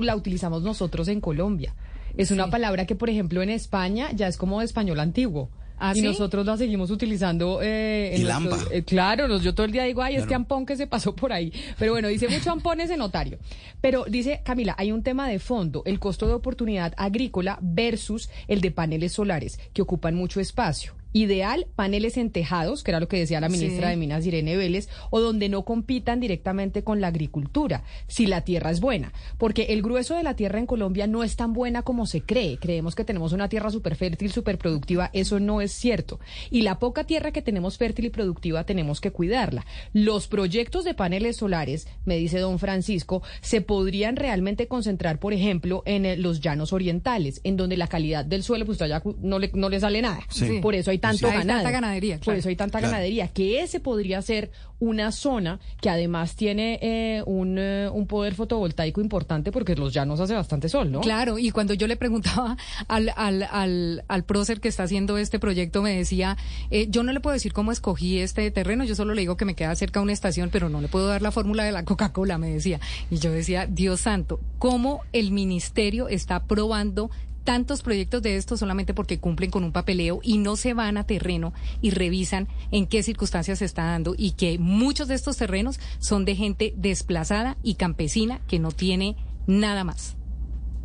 la 0.00 0.16
utilizamos 0.16 0.62
nosotros 0.62 1.08
en 1.08 1.20
Colombia? 1.20 1.74
Es 2.16 2.30
una 2.30 2.48
palabra 2.50 2.86
que, 2.86 2.94
por 2.94 3.10
ejemplo, 3.10 3.42
en 3.42 3.50
España 3.50 4.10
ya 4.12 4.26
es 4.26 4.36
como 4.36 4.60
de 4.60 4.64
español 4.64 5.00
antiguo. 5.00 5.50
¿Ah, 5.80 5.92
y 5.94 6.00
sí? 6.00 6.04
nosotros 6.06 6.44
la 6.44 6.56
seguimos 6.56 6.90
utilizando. 6.90 7.60
Eh, 7.62 8.14
en 8.14 8.20
Y 8.20 8.24
nuestros- 8.24 8.58
Lampa. 8.60 8.74
eh, 8.74 8.82
claro, 8.82 9.28
nos- 9.28 9.42
yo 9.42 9.54
todo 9.54 9.66
el 9.66 9.72
día 9.72 9.84
digo, 9.84 10.02
ay, 10.02 10.14
este 10.16 10.28
Claro. 10.28 10.42
ampón 10.42 10.66
que 10.66 10.76
se 10.76 10.86
pasó 10.86 11.14
por 11.14 11.32
ahí. 11.32 11.52
Pero 11.78 11.92
bueno, 11.92 12.08
dice 12.08 12.28
mucho 12.28 12.50
ampón 12.50 12.80
ese 12.80 12.96
notario. 12.96 13.38
Pero 13.80 14.04
dice, 14.08 14.40
Camila, 14.44 14.74
hay 14.78 14.92
un 14.92 15.02
tema 15.02 15.28
de 15.28 15.38
fondo, 15.38 15.82
el 15.86 15.98
costo 15.98 16.26
de 16.26 16.32
oportunidad 16.34 16.92
agrícola 16.96 17.58
versus 17.62 18.28
el 18.48 18.60
de 18.60 18.70
paneles 18.70 19.12
solares, 19.12 19.58
que 19.72 19.82
ocupan 19.82 20.14
mucho 20.14 20.40
espacio. 20.40 20.92
Ideal, 21.12 21.66
paneles 21.74 22.16
en 22.16 22.30
tejados, 22.30 22.84
que 22.84 22.90
era 22.90 23.00
lo 23.00 23.08
que 23.08 23.18
decía 23.18 23.40
la 23.40 23.48
ministra 23.48 23.88
Sí. 23.88 23.90
de 23.90 23.96
Minas 23.96 24.26
Irene 24.26 24.56
Vélez, 24.56 24.88
o 25.10 25.20
donde 25.20 25.48
no 25.48 25.64
compitan 25.64 26.20
directamente 26.20 26.84
con 26.84 27.00
la 27.00 27.08
agricultura, 27.08 27.82
si 28.06 28.26
la 28.26 28.42
tierra 28.42 28.70
es 28.70 28.80
buena. 28.80 29.12
Porque 29.38 29.64
el 29.70 29.82
grueso 29.82 30.14
de 30.14 30.22
la 30.22 30.34
tierra 30.34 30.58
en 30.58 30.66
Colombia 30.66 31.06
no 31.06 31.24
es 31.24 31.36
tan 31.36 31.52
buena 31.52 31.82
como 31.82 32.06
se 32.06 32.20
cree. 32.20 32.58
Creemos 32.58 32.94
que 32.94 33.04
tenemos 33.04 33.32
una 33.32 33.48
tierra 33.48 33.70
súper 33.70 33.96
fértil, 33.96 34.30
súper 34.32 34.58
productiva. 34.58 35.10
Eso 35.12 35.40
no 35.40 35.60
es 35.60 35.72
cierto. 35.72 36.20
Y 36.50 36.62
la 36.62 36.78
poca 36.78 37.04
tierra 37.04 37.32
que 37.32 37.42
tenemos 37.42 37.78
fértil 37.78 38.06
y 38.06 38.10
productiva 38.10 38.64
tenemos 38.64 39.00
que 39.00 39.10
cuidarla. 39.10 39.64
Los 39.92 40.28
proyectos 40.28 40.84
de 40.84 40.94
paneles 40.94 41.36
solares, 41.36 41.88
me 42.04 42.16
dice 42.16 42.38
don 42.38 42.58
Francisco, 42.58 43.22
se 43.40 43.60
podrían 43.60 44.16
realmente 44.16 44.68
concentrar, 44.68 45.18
por 45.18 45.32
ejemplo, 45.32 45.82
en 45.86 46.04
eh, 46.06 46.16
los 46.16 46.40
llanos 46.40 46.72
orientales, 46.72 47.40
en 47.44 47.56
donde 47.56 47.76
la 47.76 47.86
calidad 47.86 48.24
del 48.24 48.42
suelo, 48.42 48.66
pues 48.66 48.80
allá 48.82 49.02
no 49.20 49.38
le, 49.38 49.50
no 49.54 49.68
le 49.68 49.80
sale 49.80 50.02
nada. 50.02 50.20
Sí. 50.28 50.58
Por 50.60 50.74
eso 50.74 50.90
hay 50.90 50.98
tanto 51.10 51.28
Hay 51.28 51.46
tanta 51.46 51.70
ganadería, 51.70 52.18
Por 52.20 52.34
eso 52.34 52.48
hay 52.48 52.56
tanta 52.56 52.78
Claro. 52.78 52.92
ganadería, 52.92 53.28
que 53.28 53.60
ese 53.62 53.80
podría 53.80 54.20
ser 54.22 54.50
una 54.80 55.10
zona 55.10 55.58
que 55.80 55.90
además 55.90 56.36
tiene 56.36 56.78
eh, 56.82 57.22
un, 57.26 57.56
eh, 57.58 57.88
un 57.92 58.06
poder 58.06 58.34
fotovoltaico 58.36 59.00
importante 59.00 59.50
porque 59.50 59.74
los 59.74 59.92
llanos 59.92 60.20
hace 60.20 60.34
bastante 60.34 60.68
sol, 60.68 60.92
¿no? 60.92 61.00
Claro, 61.00 61.36
y 61.38 61.50
cuando 61.50 61.74
yo 61.74 61.86
le 61.88 61.96
preguntaba 61.96 62.56
al, 62.86 63.12
al, 63.16 63.42
al, 63.50 64.04
al 64.06 64.24
prócer 64.24 64.60
que 64.60 64.68
está 64.68 64.84
haciendo 64.84 65.18
este 65.18 65.38
proyecto, 65.40 65.82
me 65.82 65.96
decía, 65.96 66.36
eh, 66.70 66.86
yo 66.90 67.02
no 67.02 67.12
le 67.12 67.18
puedo 67.20 67.34
decir 67.34 67.52
cómo 67.52 67.72
escogí 67.72 68.18
este 68.20 68.50
terreno, 68.52 68.84
yo 68.84 68.94
solo 68.94 69.14
le 69.14 69.22
digo 69.22 69.36
que 69.36 69.44
me 69.44 69.54
queda 69.54 69.74
cerca 69.74 69.98
de 69.98 70.04
una 70.04 70.12
estación, 70.12 70.48
pero 70.52 70.68
no 70.68 70.80
le 70.80 70.86
puedo 70.88 71.08
dar 71.08 71.22
la 71.22 71.32
fórmula 71.32 71.64
de 71.64 71.72
la 71.72 71.84
Coca-Cola, 71.84 72.38
me 72.38 72.50
decía. 72.50 72.78
Y 73.10 73.18
yo 73.18 73.32
decía, 73.32 73.66
Dios 73.66 74.00
santo, 74.00 74.38
¿cómo 74.58 75.00
el 75.12 75.32
ministerio 75.32 76.08
está 76.08 76.36
aprobando 76.36 77.10
tantos 77.48 77.80
proyectos 77.80 78.20
de 78.20 78.36
estos 78.36 78.60
solamente 78.60 78.92
porque 78.92 79.18
cumplen 79.20 79.50
con 79.50 79.64
un 79.64 79.72
papeleo 79.72 80.20
y 80.22 80.36
no 80.36 80.54
se 80.56 80.74
van 80.74 80.98
a 80.98 81.04
terreno 81.04 81.54
y 81.80 81.92
revisan 81.92 82.46
en 82.70 82.86
qué 82.86 83.02
circunstancias 83.02 83.60
se 83.60 83.64
está 83.64 83.84
dando 83.84 84.14
y 84.18 84.32
que 84.32 84.58
muchos 84.58 85.08
de 85.08 85.14
estos 85.14 85.38
terrenos 85.38 85.80
son 85.98 86.26
de 86.26 86.36
gente 86.36 86.74
desplazada 86.76 87.56
y 87.62 87.76
campesina 87.76 88.40
que 88.48 88.58
no 88.58 88.70
tiene 88.70 89.16
nada 89.46 89.82
más. 89.82 90.14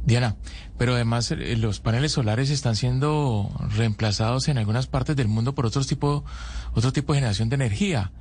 Diana, 0.05 0.37
pero 0.77 0.93
además 0.95 1.31
eh, 1.31 1.57
los 1.57 1.81
paneles 1.81 2.13
solares 2.13 2.49
están 2.49 2.77
siendo 2.77 3.49
reemplazados 3.75 4.47
en 4.47 4.57
algunas 4.57 4.87
partes 4.87 5.17
del 5.17 5.27
mundo 5.27 5.53
por 5.55 5.65
otros 5.65 5.85
tipo, 5.87 6.23
otro 6.75 6.93
tipo 6.93 7.11
de 7.11 7.19
generación 7.19 7.49
de 7.49 7.55
energía, 7.55 8.13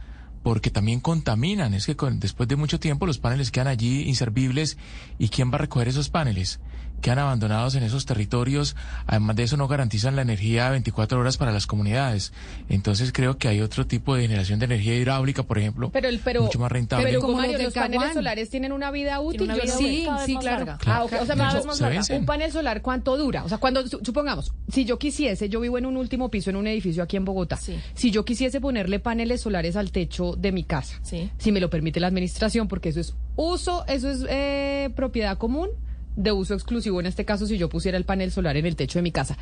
porque 0.42 0.70
también 0.70 0.98
contaminan. 0.98 1.74
Es 1.74 1.86
que 1.86 1.94
con- 1.94 2.18
después 2.18 2.48
de 2.48 2.56
mucho 2.56 2.80
tiempo 2.80 3.06
los 3.06 3.18
paneles 3.18 3.52
quedan 3.52 3.68
allí 3.68 4.02
inservibles 4.08 4.78
y 5.20 5.28
¿quién 5.28 5.52
va 5.52 5.56
a 5.56 5.58
recoger 5.58 5.86
esos 5.86 6.08
paneles? 6.08 6.58
Quedan 7.02 7.18
abandonados 7.18 7.74
en 7.74 7.82
esos 7.82 8.06
territorios. 8.06 8.74
Además 9.06 9.36
de 9.36 9.42
eso 9.42 9.56
no 9.58 9.68
garantizan 9.68 10.16
la 10.16 10.22
energía 10.22 10.70
24 10.70 11.20
horas 11.20 11.36
para 11.36 11.52
las 11.52 11.66
comunidades. 11.66 12.32
Entonces 12.70 13.12
creo 13.12 13.36
que 13.36 13.48
hay 13.48 13.60
otro 13.60 13.86
tipo 13.86 14.14
de 14.14 14.22
generación 14.22 14.58
de 14.60 14.64
energía 14.66 14.94
hidráulica, 14.96 15.42
por 15.42 15.58
ejemplo, 15.58 15.90
Pero 15.90 16.08
el 16.08 16.20
pero 16.20 16.42
mucho 16.42 16.58
más 16.58 16.72
rentable. 16.72 17.04
Pero 17.06 17.20
Como 17.20 17.36
Mario, 17.38 17.58
los 17.58 17.74
paneles 17.74 18.12
solares 18.14 18.48
tienen 18.50 18.72
una 18.72 18.90
vida 18.90 19.20
útil. 19.20 19.42
una 19.42 19.56
Yo 19.56 19.62
vida 19.64 19.76
Sí, 19.76 19.84
vez 19.84 19.94
sí, 20.26 20.34
más 20.34 20.42
claro. 20.42 20.64
larga. 20.66 20.78
Ah, 20.86 21.04
ok. 21.04 21.12
O 21.20 21.26
sea, 21.26 21.34
Claro. 21.34 21.64
más 21.64 21.76
se 21.76 21.82
larga. 21.82 21.96
vencen. 21.98 22.20
Un 22.20 22.26
panel 22.26 22.52
solar, 22.52 22.80
¿cuánto 22.82 23.16
dura? 23.16 23.44
O 23.44 23.48
sea, 23.48 23.58
cuando, 23.58 23.86
su- 23.86 24.00
supongamos, 24.04 24.52
si 24.70 24.84
yo 24.84 24.98
quisiese, 24.98 25.48
yo 25.48 25.60
vivo 25.60 25.78
en 25.78 25.86
un 25.86 25.96
último 25.96 26.30
piso 26.30 26.50
en 26.50 26.56
un 26.56 26.66
edificio 26.68 27.02
aquí 27.02 27.16
en 27.16 27.24
Bogotá. 27.24 27.56
Sí. 27.56 27.78
Si 27.94 28.10
yo 28.12 28.24
quisiese 28.24 28.60
ponerle 28.60 29.00
paneles 29.00 29.40
solares 29.40 29.74
al 29.76 29.90
techo 29.90 30.36
de 30.36 30.52
mi 30.52 30.62
casa, 30.64 31.00
Sí. 31.02 31.30
si 31.38 31.50
me 31.52 31.58
lo 31.60 31.68
permite 31.68 31.98
la 31.98 32.06
administración, 32.06 32.68
porque 32.68 32.90
eso 32.90 33.00
es 33.00 33.14
uso, 33.34 33.84
eso 33.88 34.08
es 34.10 34.24
eh, 34.28 34.90
propiedad 34.94 35.36
común 35.36 35.70
de 36.16 36.32
uso 36.32 36.54
exclusivo, 36.54 37.00
en 37.00 37.06
este 37.06 37.24
caso, 37.24 37.46
si 37.46 37.58
yo 37.58 37.68
pusiera 37.68 37.98
el 37.98 38.04
panel 38.04 38.32
solar 38.32 38.56
en 38.56 38.66
el 38.66 38.76
techo 38.76 38.98
de 38.98 39.02
mi 39.02 39.12
casa. 39.12 39.36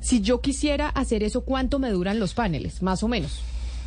Si 0.00 0.20
yo 0.20 0.40
quisiera 0.40 0.88
hacer 0.88 1.22
eso, 1.22 1.42
¿cuánto 1.42 1.78
me 1.78 1.90
duran 1.90 2.18
los 2.18 2.34
paneles? 2.34 2.82
Más 2.82 3.02
o 3.02 3.08
menos. 3.08 3.40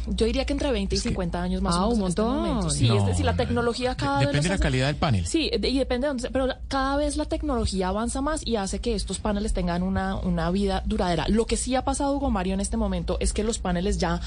Yo 0.10 0.26
diría 0.26 0.46
que 0.46 0.54
entre 0.54 0.72
20 0.72 0.96
y 0.96 0.98
50 0.98 1.42
años 1.42 1.62
más 1.62 1.76
Ah, 1.76 1.86
o 1.88 1.90
menos 1.92 1.98
un 1.98 2.04
en 2.04 2.08
este 2.10 2.22
montón. 2.22 2.38
momento. 2.48 2.70
Sí, 2.70 2.88
No, 2.88 2.98
es 2.98 3.06
decir, 3.06 3.26
la 3.26 3.32
no, 3.34 3.38
tecnología 3.38 3.96
cada 3.96 4.20
vez... 4.20 4.28
depende 4.28 4.44
de 4.44 4.50
la 4.50 4.56
hace- 4.56 4.64
calidad 4.64 4.88
del 4.88 4.96
panel. 4.96 5.26
Sí, 5.28 5.50
de- 5.60 5.70
y 5.70 5.78
depende 5.78 6.06
de 6.06 6.10
dónde... 6.10 6.22
se- 6.24 6.32
Pero 6.32 6.48
cada 6.68 6.98
vez 6.98 7.18
la 7.18 7.26
tecnología 7.26 7.90
avanza 7.90 8.22
más 8.22 8.46
y 8.46 8.56
hace 8.56 8.80
que 8.80 8.96
estos 8.96 9.20
paneles 9.20 9.54
tengan 9.54 9.84
una, 9.84 10.16
una 10.16 10.50
vida 10.52 10.84
duradera. 10.86 11.26
Lo 11.28 11.46
que 11.46 11.58
sí 11.58 11.76
ha 11.76 11.84
pasado, 11.84 12.14
Hugo 12.16 12.30
Mario, 12.32 12.54
en 12.54 12.60
este 12.62 12.78
momento 12.78 13.18
es 13.20 13.34
que 13.34 13.44
los 13.44 13.60
paneles 13.60 13.98
ya 13.98 14.22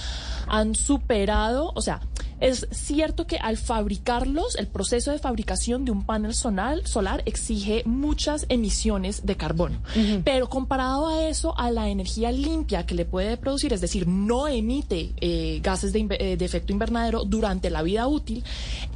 han 0.48 0.74
superado... 0.74 1.72
O 1.74 1.82
sea, 1.82 2.00
es 2.40 2.66
cierto 2.70 3.26
que 3.26 3.36
al 3.38 3.56
fabricarlos, 3.56 4.56
el 4.56 4.66
proceso 4.66 5.10
de 5.10 5.18
fabricación 5.18 5.84
de 5.84 5.90
un 5.92 6.04
panel 6.04 6.34
solar, 6.34 6.86
solar 6.86 7.22
exige 7.26 7.82
muchas 7.84 8.46
emisiones 8.48 9.26
de 9.26 9.36
carbono. 9.36 9.78
Pero 10.24 10.48
comparado 10.48 11.08
a 11.08 11.28
eso, 11.28 11.56
a 11.58 11.70
la 11.70 11.88
energía 11.88 12.32
limpia 12.32 12.86
que 12.86 12.94
le 12.94 13.04
puede 13.04 13.36
producir, 13.36 13.72
es 13.72 13.80
decir, 13.80 14.06
no 14.06 14.48
emite 14.48 15.12
eh, 15.20 15.60
gases 15.70 15.92
de, 15.92 16.06
eh, 16.18 16.36
de 16.36 16.44
efecto 16.44 16.72
invernadero 16.72 17.24
durante 17.24 17.70
la 17.70 17.82
vida 17.82 18.06
útil, 18.08 18.42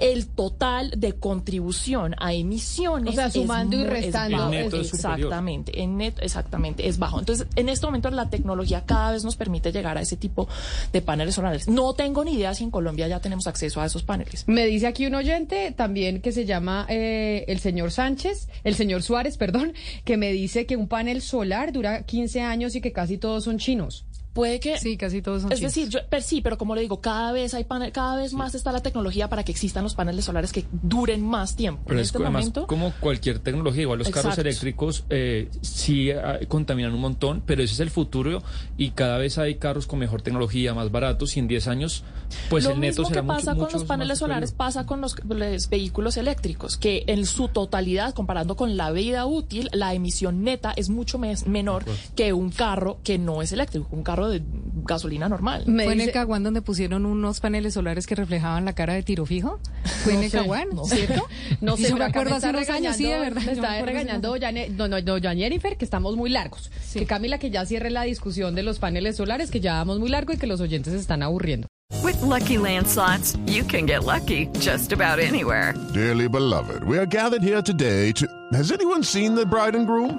el 0.01 0.27
total 0.27 0.93
de 0.97 1.13
contribución 1.13 2.15
a 2.19 2.33
emisiones. 2.33 3.13
O 3.13 3.15
sea, 3.15 3.27
es 3.27 3.33
sumando 3.35 3.77
y 3.77 3.81
es 3.83 3.87
restando, 3.91 4.37
neto 4.51 4.77
es 4.81 4.93
exactamente, 4.95 5.83
en 5.83 5.99
net- 5.99 6.19
exactamente, 6.21 6.89
es 6.89 6.99
bajo. 6.99 7.19
Entonces, 7.21 7.47
en 7.57 7.69
este 7.69 7.87
momento 7.87 8.11
la 8.11 8.29
tecnología 8.31 8.85
cada 8.87 9.13
vez 9.13 9.25
nos 9.25 9.37
permite 9.37 9.73
llegar 9.73 9.97
a 9.99 10.01
ese 10.01 10.17
tipo 10.17 10.49
de 10.93 11.01
paneles 11.03 11.35
solares. 11.35 11.69
No 11.69 11.95
tengo 11.95 12.25
ni 12.25 12.33
idea 12.35 12.55
si 12.55 12.65
en 12.65 12.71
Colombia 12.71 13.07
ya 13.09 13.21
tenemos 13.21 13.47
acceso 13.47 13.81
a 13.81 13.87
esos 13.87 14.03
paneles. 14.03 14.45
Me 14.47 14.67
dice 14.67 14.87
aquí 14.87 15.07
un 15.07 15.15
oyente 15.15 15.73
también 15.73 16.21
que 16.21 16.33
se 16.33 16.45
llama 16.45 16.87
eh, 16.89 17.45
el 17.49 17.61
señor 17.61 17.91
Sánchez, 17.91 18.49
el 18.65 18.75
señor 18.75 19.03
Suárez, 19.03 19.37
perdón, 19.37 19.73
que 20.05 20.17
me 20.17 20.33
dice 20.33 20.67
que 20.67 20.77
un 20.77 20.89
panel 20.89 21.23
solar 21.23 21.73
dura 21.73 22.03
15 22.03 22.41
años 22.41 22.75
y 22.75 22.81
que 22.81 22.93
casi 22.93 23.19
todos 23.19 23.45
son 23.45 23.59
chinos. 23.59 24.05
Puede 24.35 24.61
que 24.61 24.77
Sí, 24.79 24.97
casi 24.99 25.23
todos 25.23 25.43
son 25.43 25.53
Es 25.53 25.59
chinos. 25.61 25.75
decir, 25.75 25.89
yo, 25.89 26.01
pero 26.11 26.23
sí, 26.23 26.41
pero 26.43 26.59
como 26.59 26.75
le 26.75 26.81
digo, 26.83 27.01
cada 27.01 27.33
vez 27.33 27.55
hay 27.55 27.65
panel, 27.65 27.93
cada 27.93 28.17
vez 28.17 28.35
más 28.35 28.55
está 28.55 28.73
la 28.73 28.81
tecnología 28.83 29.29
para 29.29 29.45
que 29.45 29.53
existan 29.53 29.85
los 29.85 29.95
paneles 29.95 30.25
solares 30.27 30.53
que 30.53 30.65
duren 30.83 31.25
más 31.25 31.55
tiempo. 31.57 31.83
Pero 31.87 31.99
en 31.99 32.03
es 32.03 32.09
este 32.09 32.19
además, 32.19 32.43
momento, 32.43 32.67
como 32.67 32.93
cualquier 33.01 33.39
tecnología, 33.39 33.83
igual 33.83 34.01
los 34.01 34.09
carros 34.09 34.33
Exacto. 34.33 34.41
eléctricos 34.43 35.05
eh, 35.09 35.49
sí 35.63 36.11
ah, 36.11 36.41
contaminan 36.49 36.93
un 36.93 37.01
montón, 37.01 37.43
pero 37.47 37.63
ese 37.63 37.75
es 37.75 37.81
el 37.81 37.91
futuro 37.91 38.43
y 38.77 38.91
cada 38.91 39.19
vez 39.19 39.39
hay 39.39 39.55
carros 39.55 39.87
con 39.87 40.01
mejor 40.01 40.21
tecnología, 40.23 40.75
más 40.75 40.91
baratos 40.91 41.37
y 41.37 41.41
en 41.41 41.47
10 41.49 41.69
años, 41.69 42.03
pues 42.51 42.65
lo 42.65 42.71
el 42.73 42.81
neto 42.81 43.03
mismo 43.03 43.09
será 43.09 43.21
que 43.21 43.27
mucho, 43.27 43.37
pasa 43.39 43.51
con 43.53 43.59
mucho 43.61 43.73
los 43.75 43.83
más 43.83 43.89
paneles 43.89 44.19
solares 44.19 44.51
superior. 44.51 44.67
pasa 44.67 44.87
con 44.87 45.01
los, 45.01 45.15
los 45.25 45.69
vehículos 45.71 46.17
eléctricos, 46.17 46.77
que 46.77 47.05
en 47.07 47.25
su 47.25 47.47
totalidad, 47.49 48.13
comparando 48.15 48.57
con 48.57 48.77
la 48.77 48.91
vida 48.91 49.27
útil, 49.27 49.69
la 49.73 49.95
emisión 49.95 50.43
neta 50.43 50.73
es 50.75 50.89
mucho 50.91 51.19
mes- 51.19 51.47
menor 51.47 51.85
que 52.17 52.33
un 52.33 52.51
carro 52.51 52.99
que 53.05 53.17
no 53.19 53.41
es 53.43 53.53
eléctrico, 53.53 53.87
un 53.93 54.03
carro 54.03 54.24
de 54.29 54.43
gasolina 54.87 55.29
normal. 55.29 55.65
Me 55.67 55.85
¿Fue 55.85 55.93
en 55.95 56.01
el 56.01 56.13
Caguán 56.13 56.43
donde 56.43 56.61
pusieron 56.63 57.07
unos 57.07 57.41
paneles 57.41 57.75
solares 57.75 58.07
que 58.07 58.15
reflejaban 58.15 58.65
la 58.65 58.75
cara 58.75 58.95
de 58.95 59.03
tiro 59.03 59.25
fijo? 59.27 59.61
¿Fue 60.05 60.15
en 60.15 60.23
el 60.25 60.31
sé, 60.31 60.39
Caguán? 60.39 60.69
no. 60.75 60.85
¿Cierto? 60.85 61.27
No 61.61 61.77
sé, 61.77 61.89
yo 61.91 61.97
me 61.97 62.05
acuerdo 62.05 62.35
hace 62.35 62.51
unos 62.51 62.69
años, 62.71 62.97
sí, 62.97 63.05
de 63.05 63.11
regañando- 63.19 63.35
verdad. 63.35 63.43
Me 63.47 63.53
está 63.53 63.71
me 63.71 63.83
regañando 63.87 64.29
unos 64.29 64.41
doña, 64.41 64.53
Ne- 64.53 64.69
no, 64.71 64.89
no, 64.89 64.99
Jennifer 65.35 65.77
que 65.77 65.85
estamos 65.85 66.17
muy 66.17 66.31
largos. 66.31 66.71
Sí. 66.85 66.99
Que 67.01 67.07
Camila 67.07 67.39
que 67.39 67.51
ya 67.51 67.65
cierre 67.67 67.91
la 67.91 68.03
discusión 68.03 68.55
de 68.55 68.63
los 68.63 68.79
paneles 68.79 69.17
solares, 69.17 69.51
que 69.51 69.61
ya 69.61 69.75
vamos 69.75 69.99
muy 70.01 70.09
largo 70.11 70.33
y 70.33 70.37
que 70.37 70.47
los 70.47 70.61
oyentes 70.61 70.93
se 70.93 70.99
están 70.99 71.23
aburriendo. 71.23 71.67
With 72.03 72.17
Lucky 72.23 72.59
Land 72.59 72.87
slots, 72.89 73.39
you 73.47 73.65
can 73.67 73.87
get 73.87 74.03
lucky 74.05 74.49
just 74.61 74.93
about 74.93 75.19
anywhere. 75.21 75.75
Dearly 75.95 76.29
beloved, 76.29 76.83
we 76.87 76.99
are 76.99 77.07
gathered 77.07 77.43
here 77.43 77.63
today 77.63 78.13
to. 78.15 78.27
Has 78.53 78.71
anyone 78.73 79.03
seen 79.05 79.35
the 79.35 79.45
bride 79.47 79.77
and 79.77 79.87
groom? 79.87 80.19